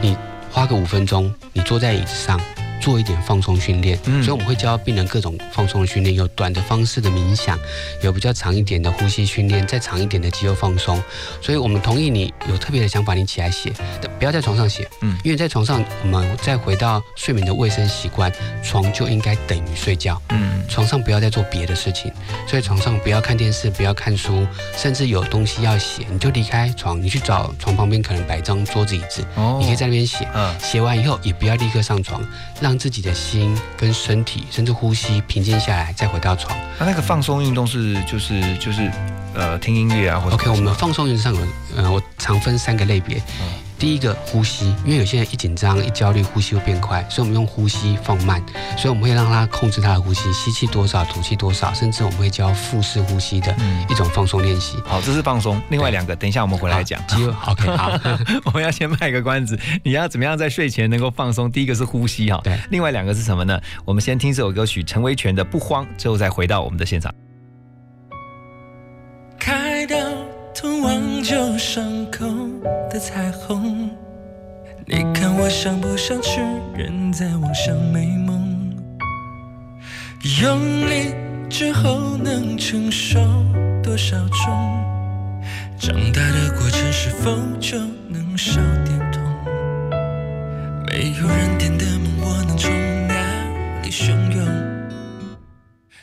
[0.00, 0.16] 你
[0.52, 2.40] 花个五分钟，你坐在椅子上。
[2.84, 4.22] 做一点放松训练，嗯。
[4.22, 7.58] 所以我们会教病人各种放松的训练，有短的方式的冥想，
[8.02, 11.02] 有比较长一点的呼吸训练，再长一点的肌肉放松。
[11.40, 13.72] 所以我们同意你有特别的想法，你起来写，
[14.18, 15.16] 不要在床上写，嗯。
[15.24, 18.30] 因为在床上我们再回到睡眠的卫生习惯，
[18.62, 22.12] 床就应该等于睡觉，嗯，床上不要再做别的事情，
[22.46, 29.56] 所以床上不要看电视，不要看书，甚至有东西要写，你就离开床，你去找床旁边可能摆张桌子椅子，哦。
[29.58, 30.54] 你可以在那边写，嗯。
[30.60, 32.22] 写完以后也不要立刻上床，
[32.64, 36.58] 让自己的心跟身体甚至呼吸平静下来，再回到床。
[36.80, 38.90] 那那个放松运动是就是就是
[39.34, 41.40] 呃听音乐啊，或者 OK，我们放松原则上有，
[41.76, 43.20] 呃，我常分三个类别。
[43.76, 48.42] 第一个呼吸，因为有些人一紧张、一焦虑，呼吸会变快，所以我们用呼吸放慢，
[48.78, 53.54] 所以我们会让他控制他的呼吸，吸气多少，吐气多少，甚至我们会教腹式呼吸的
[53.90, 54.78] 一种放松练习。
[54.86, 55.60] 好，这是放松。
[55.70, 57.04] 另外两个，等一下我们回来讲。
[57.08, 57.90] 肌肉 OK 好，
[58.44, 61.50] 我们要先卖个关子，你要怎么样在睡前能够放松？
[61.50, 62.58] 第一个是呼吸哈，对。
[62.70, 63.60] 另外两个是什么呢？
[63.84, 67.12] 我们先听这首歌曲陈维权的《不慌》，之后再回到我们的现场。
[71.24, 72.26] 旧伤口
[72.90, 73.88] 的彩虹，
[74.84, 76.38] 你看我像不像痴
[76.76, 78.76] 人在妄想美梦？
[80.42, 80.60] 用
[80.90, 81.14] 力
[81.48, 83.18] 之后能承受
[83.82, 84.84] 多少重？
[85.78, 87.78] 长大的过程是否就
[88.10, 89.22] 能少点痛？
[90.86, 92.70] 没有人点的梦，我能从
[93.08, 93.14] 哪
[93.82, 94.46] 里汹涌？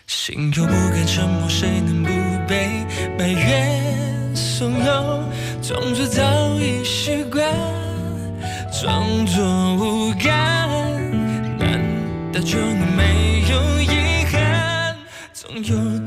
[0.07, 2.09] 心有不甘沉默，谁能不
[2.47, 2.83] 被
[3.19, 3.90] 埋怨
[4.35, 5.23] 怂恿？
[5.61, 6.23] 装作早
[6.59, 7.45] 已习惯，
[8.71, 9.43] 装作
[9.75, 10.67] 无感，
[11.59, 11.79] 难
[12.33, 14.95] 道就能没有遗憾？
[15.33, 15.99] 总有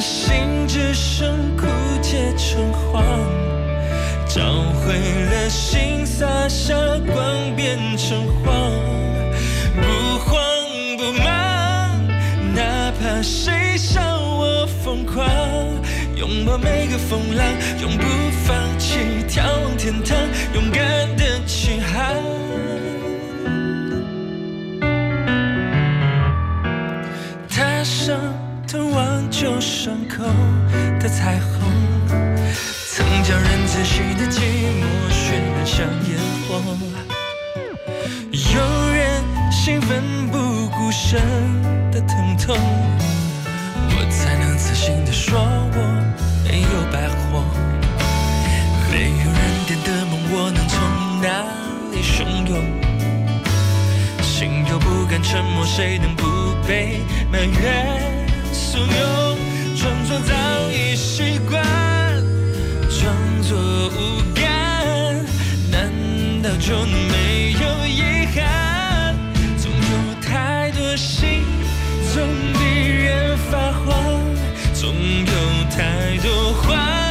[0.00, 1.66] 心，只剩枯
[2.00, 3.02] 竭成荒；
[4.26, 4.40] 找
[4.80, 6.74] 回了心，洒下
[7.06, 8.72] 光变成荒。
[9.76, 10.40] 不慌
[10.96, 12.08] 不忙，
[12.54, 15.26] 哪怕谁笑我疯狂。
[16.16, 17.46] 拥抱每个风浪，
[17.80, 18.04] 永不
[18.44, 18.98] 放弃，
[19.28, 20.16] 眺望天堂，
[20.54, 22.49] 勇敢的起航。
[29.40, 30.22] 旧伤口
[31.00, 31.62] 的彩虹，
[32.90, 34.42] 曾将人仔细的寂
[34.76, 35.78] 寞渲染像
[36.10, 36.60] 烟火。
[38.30, 40.36] 有人兴奋不
[40.68, 41.18] 顾身
[41.90, 42.54] 的疼痛，
[43.88, 45.76] 我才能自信的说我
[46.44, 47.42] 没有白活。
[48.92, 50.76] 没有人点的梦，我能从
[51.22, 51.26] 哪
[51.90, 52.60] 里汹涌？
[54.20, 56.26] 心有不甘沉默，谁能不
[56.68, 57.00] 被
[57.32, 58.09] 埋怨
[58.80, 58.92] 怂恿？
[59.76, 60.34] 装作早
[60.70, 61.62] 已习惯，
[62.88, 63.58] 装作
[63.90, 65.22] 无感，
[65.70, 65.92] 难
[66.42, 69.14] 道就没有遗憾？
[69.58, 71.42] 总有太多心
[72.14, 73.92] 总比人发慌，
[74.72, 75.32] 总有
[75.70, 77.09] 太多话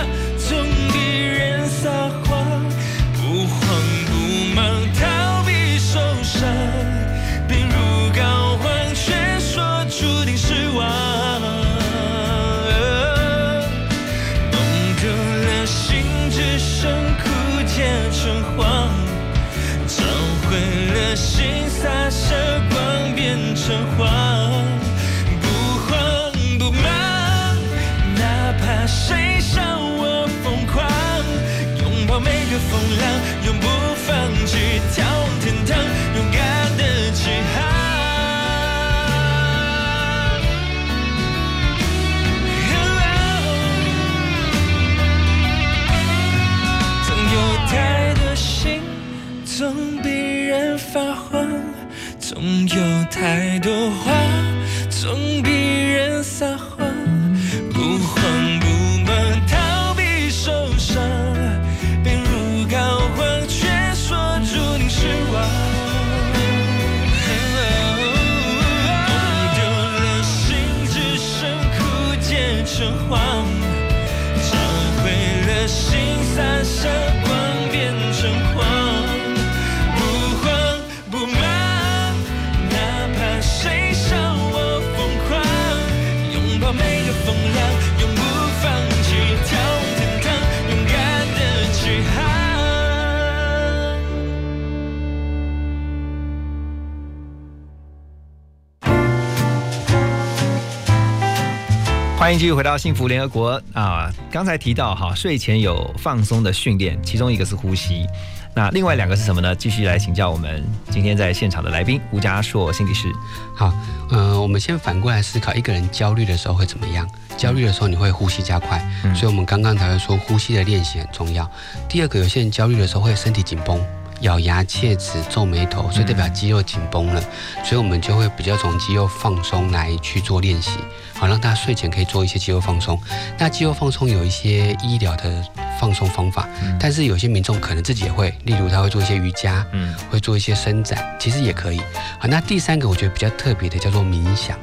[102.30, 104.08] 欢迎继续回到幸福联合国啊！
[104.30, 108.06] 刚才提到哈，睡前有放松的训练，其中一个是呼吸，
[108.54, 109.56] 那另外两个是什么呢？
[109.56, 113.12] 继续来请教我们今天在现场的来宾吴家硕心理师。
[113.58, 113.74] 好，
[114.12, 117.10] 呃，我们先反过来思考，一个人焦虑的时候会怎么样？
[117.36, 118.80] 焦虑的时候你会呼吸加快，
[119.16, 121.50] 所以我们刚刚才会说呼吸的练习很重要。
[121.88, 123.84] 第二个，有些人焦虑的时候会身体紧绷。
[124.22, 127.24] 咬牙切齿、皱眉头，所以代表肌肉紧绷了，
[127.64, 130.72] 所以我们就会比较从肌肉放松来去做练习，
[131.20, 133.00] 好让大家睡前可以做一些肌肉放松。
[133.38, 135.44] 那肌肉放松有一些医疗的
[135.80, 136.48] 放松方法，
[136.80, 141.80] 但是有些民众可能自己也会，例如他会做一些瑜伽，嗯，会做一些伸展，其实也可以。
[142.18, 144.58] 好，那第三个我觉得比较特别的叫做冥想。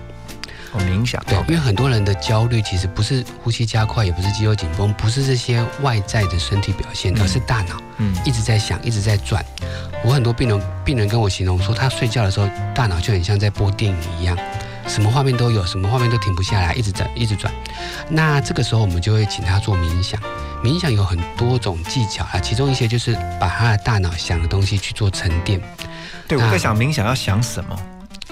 [0.73, 9.45] 哦，冥想对，因为很多人的焦虑其实不是呼吸加快，也不是肌肉紧绷，不是这些外在的身体表现，而是大脑嗯一直在想，一直在转。
[10.05, 14.37] 我很多病人病人跟我形容说，他睡觉的时候大脑就很像在播电影一样，
[14.87, 17.53] 什么画面都有，什么画面都停不下来，一直转，一直转。
[18.09, 20.21] 那这个时候我们就会请他做冥想。
[20.65, 25.61] 冥想有很多种技巧啊，其中一些就是把他的大脑想的东西去做沉淀。
[26.27, 27.79] 对，我在想冥想要想什么。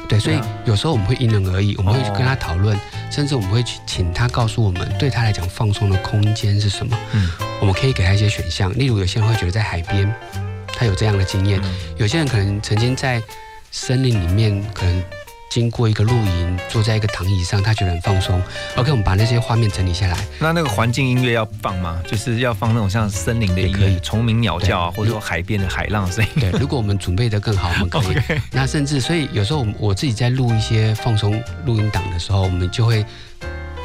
[0.09, 2.79] 对，所以有时候我们会因人而异，我们会去跟他讨论，
[3.11, 6.99] 甚至我们会去请他告诉我们，对他来讲放松的空间是什么。
[7.13, 7.31] 嗯，
[7.61, 10.13] 我们可以给他一些选项，例如有些人会觉得在海边，
[10.67, 11.61] 他有这样的经验；
[11.97, 13.23] 有些人可能曾经在
[13.71, 15.03] 森林里面，可能
[15.55, 18.43] 经过一个露营，坐在一个躺椅上，他觉得很放松。
[18.75, 20.19] OK，我们把那些画面整理下来。
[20.41, 22.03] 那那个环境音乐要放吗？
[22.05, 26.31] 就是要放那种像森林的音乐，虫鸣鸟叫啊，或者说海边的海浪声音。
[26.41, 28.17] 对，如果我们准备的更好，我们可以。
[28.51, 33.07] 那甚至，所以有时候我自己在录一些放松录音档的时候，我们就会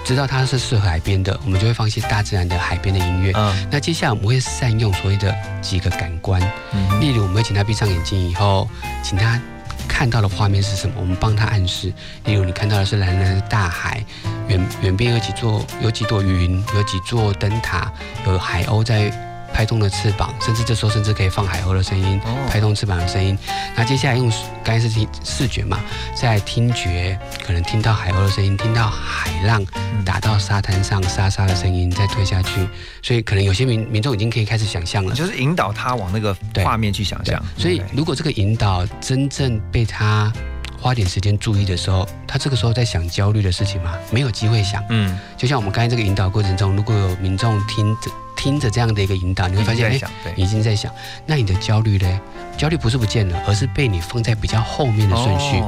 [0.03, 3.32] 知道它是适合海边的，我们就会放一些大自然的海边的音乐。
[3.36, 3.67] 嗯。
[3.70, 6.41] 那接下来我们会善用所谓的几个感官，
[6.74, 8.67] 嗯，例如我们会请他闭上眼睛以后，
[9.03, 9.39] 请他。
[9.89, 10.93] 看到的画面是什么？
[10.97, 11.91] 我们帮他暗示。
[12.23, 14.01] 例如，你看到的是蓝蓝的大海，
[14.47, 17.91] 远远边有几座有几朵云，有几座灯塔，
[18.25, 19.11] 有海鸥在
[19.54, 22.20] 拍动的翅膀，甚至这时候甚至可以放海鸥的声音，
[22.50, 23.38] 拍动翅膀的声音。
[23.76, 24.32] 那接下来用
[24.64, 25.80] 刚才是听视觉嘛，
[26.16, 29.66] 在听觉可能听到海鸥的声音，听到海浪
[30.06, 32.68] 打到沙滩上沙沙的声音，再推下去。
[33.02, 37.43] 所以可能有些民民众已经可以开始想象了，就是引导他往那个画面去想象。
[37.58, 40.32] 所以如果这个引导真正被他
[40.80, 43.93] 花点时间注意的时候，他这个时候在想焦虑的事情吗？
[44.12, 44.82] 没有机会想。
[44.89, 50.89] 嗯，就像我们刚才这个引导过程中，如果有民众听着听着这样的一个引导，你会发现，哎已经在想
[51.25, 52.19] 那你的焦虑呢？
[52.57, 55.61] 焦虑不是不见了，而是被你放在比较后面的顺序。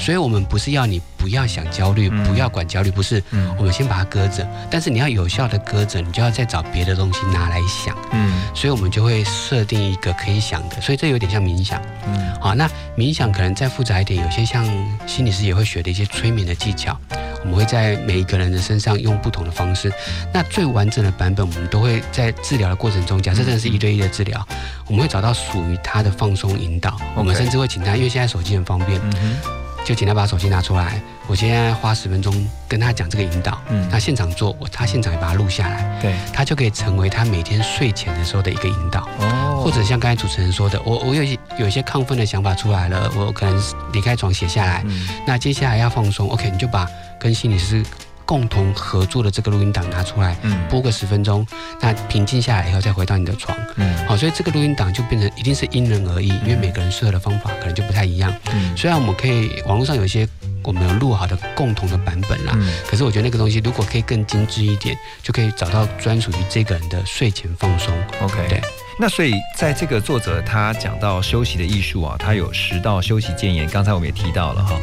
[0.00, 4.48] 所以，我们不是要你不要想焦虑，嗯不要管焦虑，不是，嗯我们先把它搁着。
[4.68, 7.96] 但是你要有效的搁着，你就要再找别的东西拿来想。
[8.12, 11.80] 嗯所以我们就会设定一个可以想的，所以这有点像冥想。
[12.06, 14.64] 嗯好，那冥想可能再复杂一点，有些像
[15.06, 16.98] 心理师也会学的一些催眠的技巧，
[17.42, 19.92] 我们会在每一个人的身上用不同的方式。
[20.32, 24.46] 那最完整的版本，我们都会在治疗的过程中，假设真的是一对一的治疗，
[24.86, 26.96] 我们会找到属于他的放松引导。
[27.14, 29.36] 我们甚至会请他，因为现在手机很方便，嗯
[29.84, 32.34] 就请他把手机拿出来，我现在花十分钟
[32.66, 39.08] 跟他讲这个引导，嗯那现场做，我他现场也把它录下来，对，他就可以成为他每天睡前的时候的一个引导。
[39.20, 43.62] 哦或者像刚才主持人说的，我我有一些有一些亢奋的想法出来了，我可能
[43.92, 47.82] 离开床写下来，嗯那接下来要放松，OK，你就把跟心理师
[48.24, 51.46] 共同合作的这个录音档拿出来，嗯播个十分钟，
[51.80, 58.34] 那平静下来以后再回到你的床，嗯好，所以这个录音档就变成一定是因人而异，因为每个人适合的方法可能就不太一样。
[58.52, 60.28] 嗯虽然我们可以网络上有一些
[60.64, 67.96] 我们有录好的共同的版本啦，嗯可是我觉得那个东西如果可以更精致一点，就可以找到专属于这个人的睡前放松。
[68.20, 68.60] OK，对。
[68.98, 74.74] 那所以在这个作者他讲到休息的艺术啊，他有十道休息建言，刚才我们也提到了哈。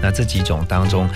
[0.00, 1.08] 那这几种当中，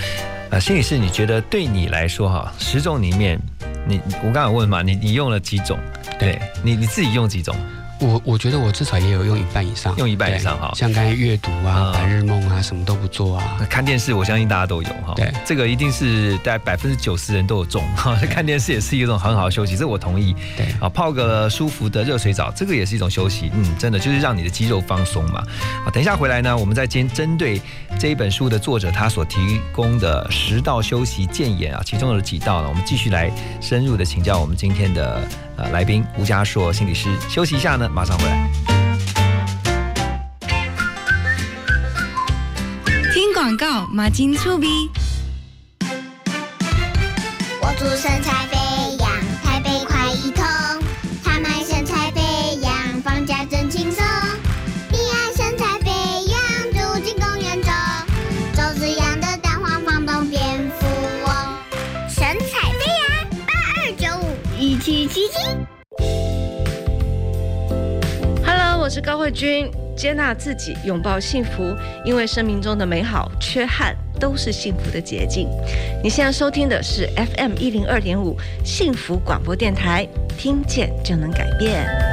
[0.50, 3.40] 呃，心理师你觉得对你来说哈，十种里面，
[3.86, 5.78] 你你我刚刚有问嘛，你你用了几种？
[6.18, 7.54] 对你你自己用几种？
[8.00, 13.60] 我我觉得我至少也有用一半以上，用一半以上哈像刚才阅读啊、白日梦啊，什么都不做啊。
[13.68, 15.12] 看电视，我相信大家都有哈。
[15.16, 18.16] 对，这个一定是大概百分之九十人都有中哈。
[18.30, 20.34] 看电视也是一种很好的休息，这我同意。
[20.56, 23.50] 对啊，泡个舒服的热水澡，这个也是一种休息。
[23.54, 25.44] 嗯，真的就是让你的肌肉放松嘛。
[25.84, 27.60] 啊，等一下回来呢，我们再针针对
[27.98, 33.30] 这一本书的作者他所提供的十道休息建言啊，其中有几道呢，我们继续来
[33.60, 35.20] 深入的请教我们今天的
[35.60, 37.08] 呃来宾吴家硕心理师。
[37.28, 38.50] 休息一下呢，马上回来。
[43.12, 44.90] 听广告，马金粗逼。
[47.60, 48.46] 我祝身材
[69.00, 69.70] 高慧君。
[69.96, 71.76] 接纳自己，拥抱幸福，
[72.06, 75.46] 因为生命中的美好、缺憾都是幸福的捷径。
[76.02, 78.34] 你现在收听的是 FM 一零二点五
[78.64, 82.09] 幸福广播电台，听见就能改变。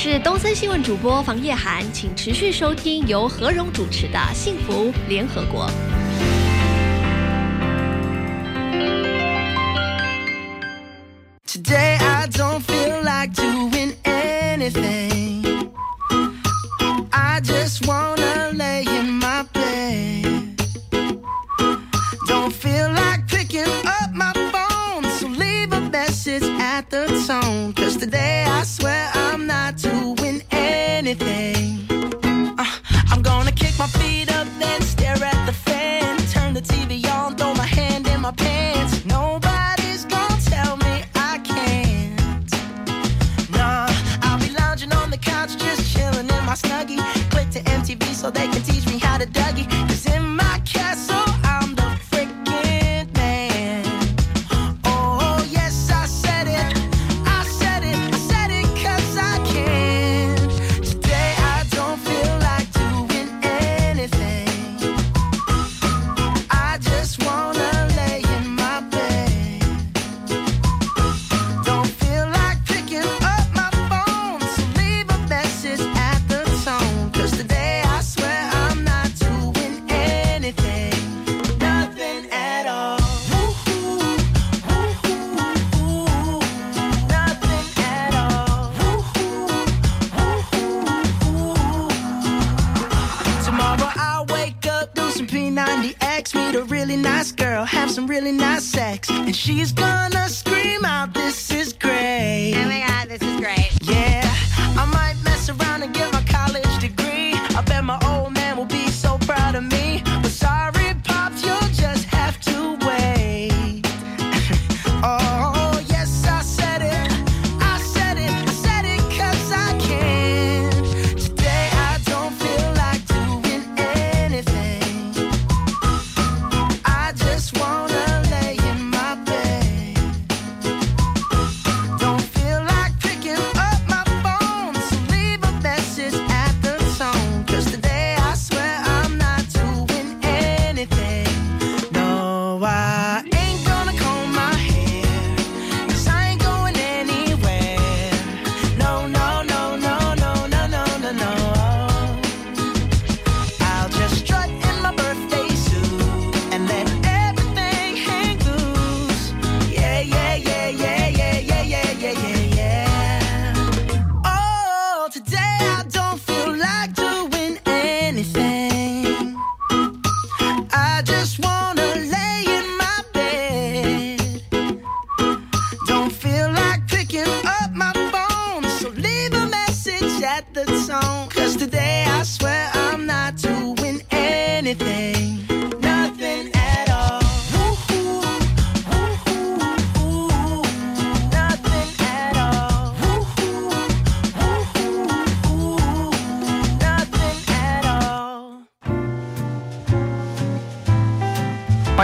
[0.00, 5.68] 是东森新闻主播房叶涵，请持续收听由何荣主持的《幸福联合国》。
[11.44, 15.07] Today I don't feel like doing anything.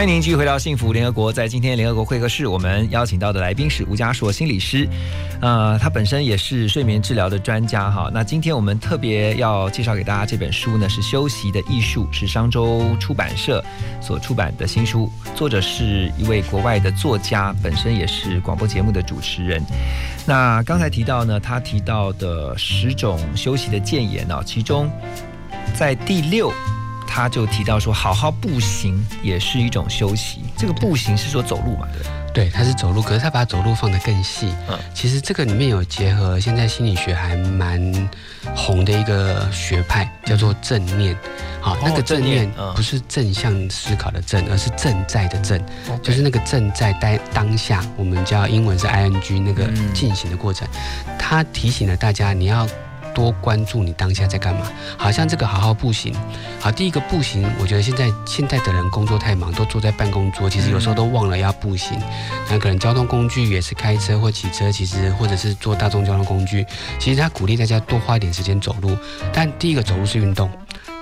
[0.05, 1.33] 欢迎您继续回到幸福联合国。
[1.33, 4.87] 在今天联合国会客室，我们邀请到的来宾是吴家硕心理师，
[5.41, 8.11] 呃，他本身也是睡眠治疗的专家哈。
[8.13, 13.65] 那今天我们特别要介绍给大家这本书呢，是《休息的艺术》，是商周出版社
[14.03, 19.65] 所出版的新书，作者是一位国外的作家，本身也是广播节目的主持人。
[20.27, 24.87] 那刚才提到呢，他提到的十种休息的谏言呢、其中
[25.75, 26.53] 在第六。
[27.15, 30.41] 他就提到说，好好步行也是一种休息。
[30.57, 32.49] 这个步行是说走路嘛，对对？
[32.49, 34.53] 对，他是走路，可是他把走路放得更细。
[34.69, 38.11] 嗯，其实这个里面有结合现在心理学还蛮
[38.53, 41.17] 红的一个学派，叫做正念。
[41.61, 45.65] 好，那个正念不是正向思考的正，而是正在的正，
[46.03, 50.67] 就是那个正在当当下，我们叫英文是 ing 那个进行的过程。
[51.17, 52.67] 他提醒了大家，你要。
[53.15, 54.67] 多关注你当下在干嘛，
[54.99, 56.13] 好像这个好好步行，
[56.61, 61.99] 好，第一个步行，我觉得现在现在的人工作太忙，都坐在办公桌，其实有时候都忘了要步行。
[62.51, 66.67] 那可能交通工具也是开车或骑车，其实或者是坐大众交通工具，
[66.99, 68.97] 其实他鼓励大家多花一点时间走路。
[69.33, 70.51] 但第一个走路是运动。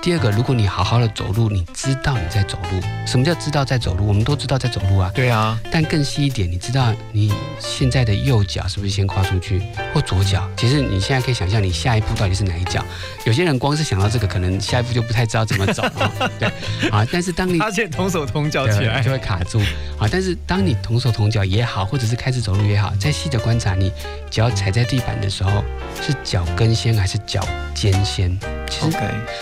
[0.03, 2.81] 第二个，如果你好好的走路，你知道你在走路。
[3.07, 4.05] 什么叫知道在走路？
[4.05, 5.09] 我们都知道在走路啊。
[5.15, 5.57] 对啊。
[5.71, 9.61] 但更细一点，你知道你现在的右脚是不是先跨出去，
[9.93, 10.45] 或左脚？
[10.57, 12.83] 其实你现在可以想象，你下一步到底是哪一脚？
[13.23, 15.81] 有些人光是想到这个，可能下一步就不太知道怎么走。
[16.37, 16.49] 对
[16.89, 17.07] 啊。
[17.09, 19.61] 但是当你发现同手同脚起来，就会卡住
[19.97, 20.05] 啊。
[20.11, 23.89] 但是当你同手同脚也好，或者是开始走路也好，再细的观察，你
[24.29, 25.63] 脚踩在地板的时候，
[26.05, 28.37] 是脚跟先还是脚尖先？
[28.69, 28.97] 其实，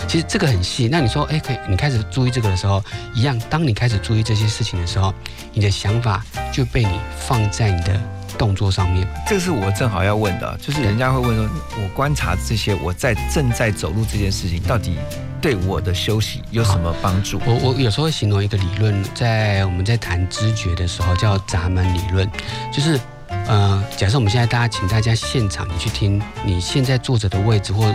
[0.06, 0.88] 其实这个很细。
[0.90, 2.82] 那你说，哎，可以，你开始注意这个的时候，
[3.14, 3.38] 一样。
[3.50, 5.12] 当你开始注意这些事情的时候，
[5.52, 8.00] 你的想法就被你放在你的
[8.38, 9.08] 动作上面。
[9.26, 11.48] 这是我正好要问的，就是人家会问说，
[11.82, 14.96] 我观察这些，我在正在走路这件事情，到底
[15.40, 17.40] 对我的休息有什么帮助？
[17.46, 22.30] 我我有时候会形容一个理论，在我们在谈知觉的时候叫闸门理论，
[22.72, 23.00] 就是
[23.46, 27.94] 呃，假设我们现在大家请大家现场你去听，你现在坐着的位置或。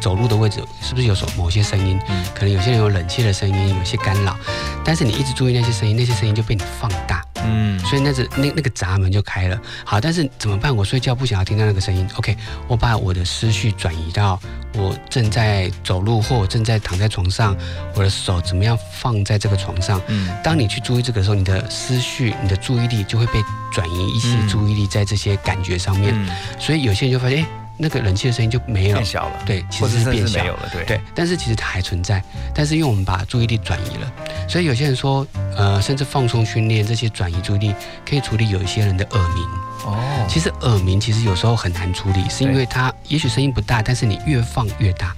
[0.00, 1.96] 走路的位置是不是有所某些声音？
[2.08, 4.36] 嗯，可能有些人有冷气的声音，有些干扰，
[4.84, 9.56] 但是你一直注意那些声音，那些声音就被你放大，嗯，所以那只那那个闸门就开了。
[9.84, 10.74] 好，但是怎么办？
[10.74, 12.04] 我睡觉不想要听到那个声音。
[12.16, 12.36] OK，
[12.66, 14.40] 我把我的思绪转移到
[14.76, 17.56] 我正在走路或我正在躺在床上，
[17.94, 20.00] 我的手怎么样放在这个床上？
[20.08, 26.14] 嗯，当你去注意这个时候，你的思绪、你的注意力就会被转移一些注意力在这些感觉上面。
[26.58, 27.65] 所以有些人就发现，哎。
[27.78, 31.00] 那个冷气的声音就没有变小了，对，其实是变小了，对对。
[31.14, 32.22] 但是其实它还存在，
[32.54, 34.12] 但是因为我们把注意力转移了，
[34.48, 37.74] 所以有些人说，呃，甚至放松训练这些转移注意力
[38.08, 39.44] 可以处理有一些人的耳鸣。
[39.84, 45.14] 哦，其实耳鸣其实有时候很难处理，是因为它也许声音不大，但是你越放越大。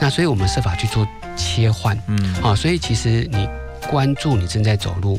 [0.00, 3.48] 那所以我们设法去做切换，嗯，好，所以其实你
[3.90, 5.18] 关注你正在走路，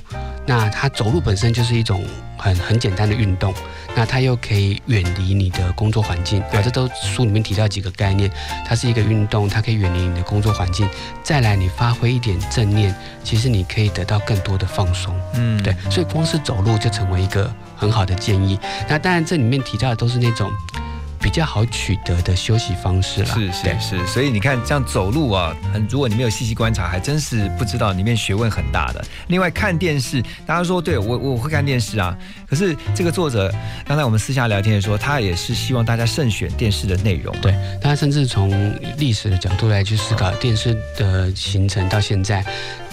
[0.49, 2.03] 那它走路本身就是一种
[2.35, 3.53] 很很简单的运动。
[3.95, 8.31] 那它又可以远离你的工作环境，啊，这都书里面提到几个概念，
[8.65, 10.89] 它是一个运动，它可以远离你的工作环境。
[11.21, 15.15] 再来，你发挥一点正念，其实你可以得到更多的放松。
[15.35, 18.57] 嗯，对，所以光是走路就成为一个很好的建议。
[18.87, 20.51] 那当然，这里面提到的都是那种。
[21.21, 23.27] 比较好取得的休息方式了。
[23.27, 29.03] 是是是，所以你看这样走路啊，很如果你没有细细观察，还真是不知道里面学问很大的。
[29.27, 32.17] 另外看电视，大家说对我我会看电视啊，
[32.47, 33.53] 可是这个作者
[33.85, 37.35] 刚才我们私下聊天的时候，他也是希望大家慎选电视的内容。
[37.41, 42.43] 对，他甚至从历史的角度来去思考电视的形成到现在。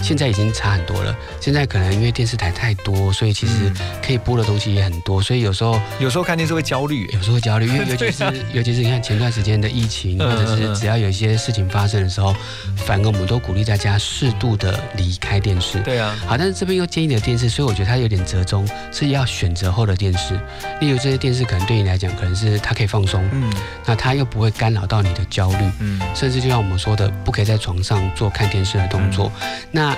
[0.03, 1.17] 现在已经差很多了。
[1.41, 3.73] 现在可能因为电视台太多，所以其实
[4.05, 12.35] 可以播的东西也很多，所以有时候有时候看电视会焦虑，有时候会焦虑，因为尤其是尤其是你看前段时间的疫情，或者是只要有一些事情发生的时候，
[12.77, 15.79] 反而我们都鼓励大家适度的离开电视。
[15.81, 20.39] 对啊，好，但是这边又建议的电视，所以我觉得它有点折中，是要选择后的电视。
[20.81, 23.53] 例如这些电视可能对你来讲，可能是它可以放松，嗯，
[23.85, 29.31] 那它又不会干扰到你的焦虑，嗯，甚至就像我们说的，不可以在床上做看电视的动作，
[29.71, 29.87] 那。
[29.87, 29.97] 那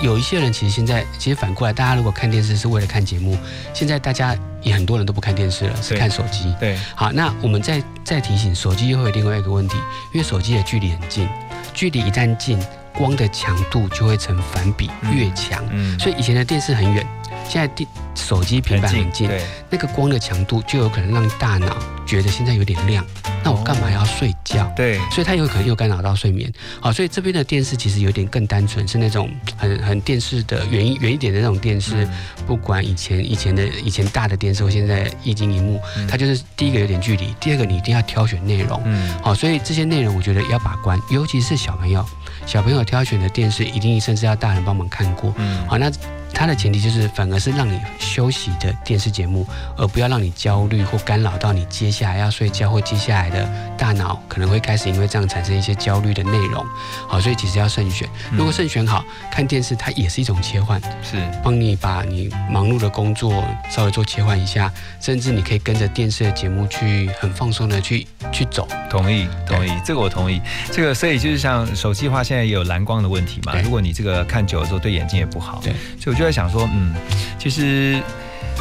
[0.00, 3.36] 有一些人其实现在其实反过来，大家如果看电视是为了看节目，
[3.74, 6.54] 现在大家也很多人都不看电视了，是看手机。
[6.60, 9.76] 对，好，那我们再再提醒，手机又会有另外一个问题，
[10.12, 11.28] 因为手机的距离很近，
[11.74, 12.58] 距离一旦近，
[12.94, 15.64] 光的强度就会成反比越强。
[15.70, 17.06] 嗯，所以以前的电视很远，
[17.48, 19.30] 现在电手机平板很近，
[19.70, 23.04] 那个光的强度就有可能让大脑觉得现在有点亮，
[23.44, 24.70] 那我干嘛要睡觉？
[24.74, 26.52] 对，所以它有可能又干扰到睡眠。
[26.80, 32.08] 好，所以这边的电视其实有点更单纯，是那种 很很电视的远一远一点的那种电视，
[32.44, 38.82] 不管以前以前的以前大的电视或现在液晶荧幕，它就是第一个有点距离，第二个你一定要挑选内容。
[38.84, 42.04] 嗯，好，所以这些内容我觉得要把关，尤其是小朋友，
[42.48, 45.30] 小朋友挑选的电视一定甚至要大人帮忙看过。
[45.36, 45.90] 嗯，好，那
[46.38, 49.44] 它的前提就是反而是让你休息的电视节目，
[49.76, 53.44] 而不要让你焦虑或干扰到你接下来要睡觉或接下来的
[53.76, 56.64] 大脑可能会开始因为这样产生一些焦虑的内容。
[57.08, 58.08] 好，所以其实要慎选。
[58.30, 68.68] 如果慎选好，看电视它也是一种切换，是帮你把你忙碌的工作稍微做切换一下，甚至你可以跟着电视的节目去很放松的去去走。
[68.88, 70.40] 同意，同意，这个我同意。
[70.70, 73.54] 这个所以就是像手机化，现在也有蓝光的问题嘛。
[73.60, 75.60] 如果你这个看久了之后，对眼睛也不好。
[75.64, 76.94] 对，所以我就在想说，嗯，
[77.38, 78.02] 其实。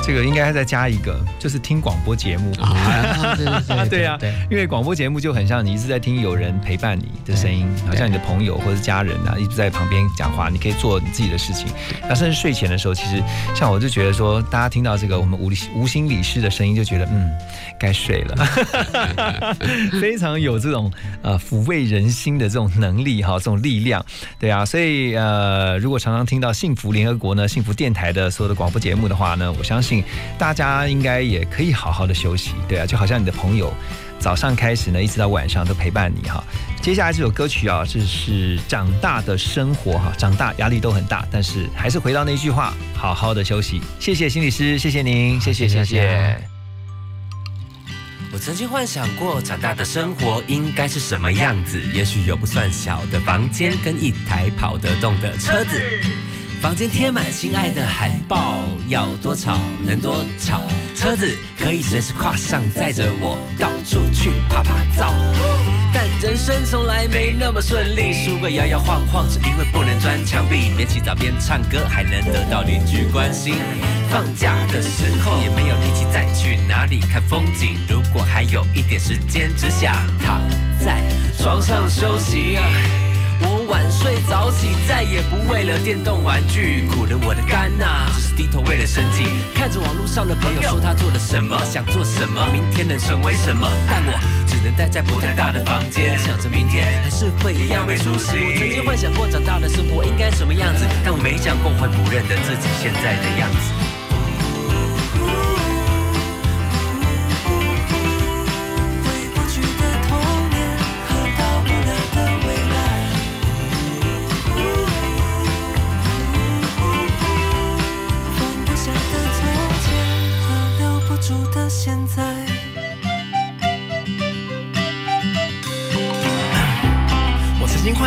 [0.04, 3.36] 这个应该再加一个，就是听广播节目啊，
[3.90, 4.18] 对呀，
[4.50, 11.68] 因为广播节目就很像你一直在听有人陪伴你的声音，好像你的朋友或者家人啊，一直在旁边讲话，你可以做你自己的事情。
[12.08, 13.22] 那甚至睡前的时候，其实
[13.54, 17.30] 像我就觉得说，大家听到这个我们无无心理师的声音，就觉得嗯，
[17.78, 18.36] 该睡了，
[20.00, 20.90] 非常有这种
[21.22, 24.06] 呃抚慰人心的这种能力哈，这种力量，
[24.40, 29.87] 对啊，所以呃，如果常常听到幸福联合国呢、幸福电台的所有的广播节目的话呢，我相信。
[30.38, 33.74] 大家应该也可以好好的休息，对啊，就好像你的朋友
[34.20, 36.44] 早上开始呢，一直到晚上都陪伴你哈。
[36.82, 43.82] 接下来这首歌曲啊，这是长大的生活哈，长大压力都很大，但是还是回到那句话，好好的休息。
[44.00, 46.38] 谢谢心理师，谢谢您，谢谢谢谢。
[48.34, 55.82] 我曾经幻想过长大的生活应该是什么样子，也许有不算小的房间，跟一台跑得动的车子。
[56.62, 60.62] 房间贴满心爱的海报，要多吵能多吵，
[60.96, 65.14] 车子可以随时跨上，载着我到处去啪啪照。
[65.94, 70.72] 但人生从来没那么顺利，书柜摇摇晃晃，只因为不能钻墙壁。
[70.76, 73.54] 边洗澡边唱歌，还能得到邻居关心。
[74.10, 77.78] 放假的时候也没有力气再去哪里看风景。
[77.88, 80.42] 如果还有一点时间，只想躺
[80.84, 81.02] 在
[81.38, 82.58] 床上休息。
[83.42, 89.24] 我晚睡早起，再也不为了电动玩具苦了我的肝呐，只是低头为了生计。
[89.54, 94.14] 看着网络上的朋友说他做了什么，想做什么，明天能成为什么，但我
[94.48, 98.38] 只能待在不太大的房间，想着明天还是会一样没出息。
[98.38, 103.77] 我曾经幻想过长大的生活应该什么样子，但我没想过会不认得自己现在的样子。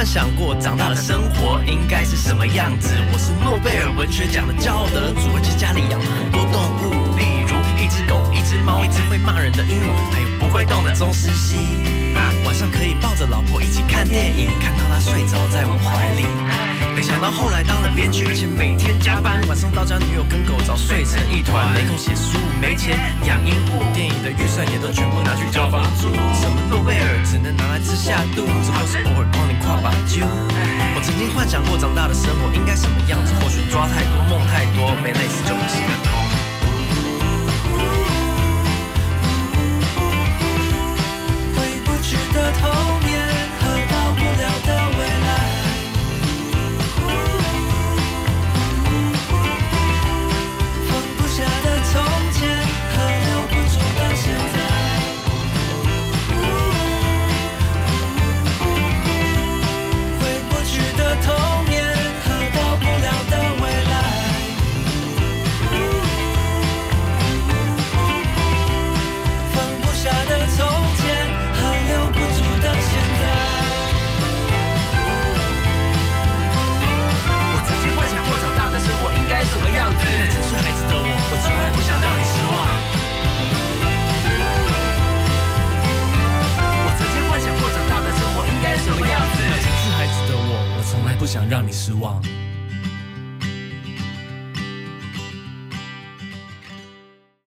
[0.01, 2.89] 幻想过长大的生活应该是什么样子？
[3.13, 11.59] 我是诺贝尔文学奖的骄傲得主，而且家里养了很多动物，例如一只狗、一只猫、一只会骂人的鹦鹉，还有不会动的宗师蜥。
[12.47, 16.70] 晚上可以抱着老婆一起看电影，看到她睡着在我怀里。
[17.01, 22.93] 没想到后来当了编剧，而且每天加班，晚上到家女友跟狗早睡成一团，没空写书，没钱
[23.25, 26.13] 养鹦鹉，电影的预算也都全部拿去交房租。
[26.37, 30.29] 什么诺贝尔只能拿来吃下肚子，或是偶尔帮你跨把酒。
[30.93, 35.81] 我曾经幻想过长大的生活应该什么样子，或许抓太多梦太多，没累死就不醒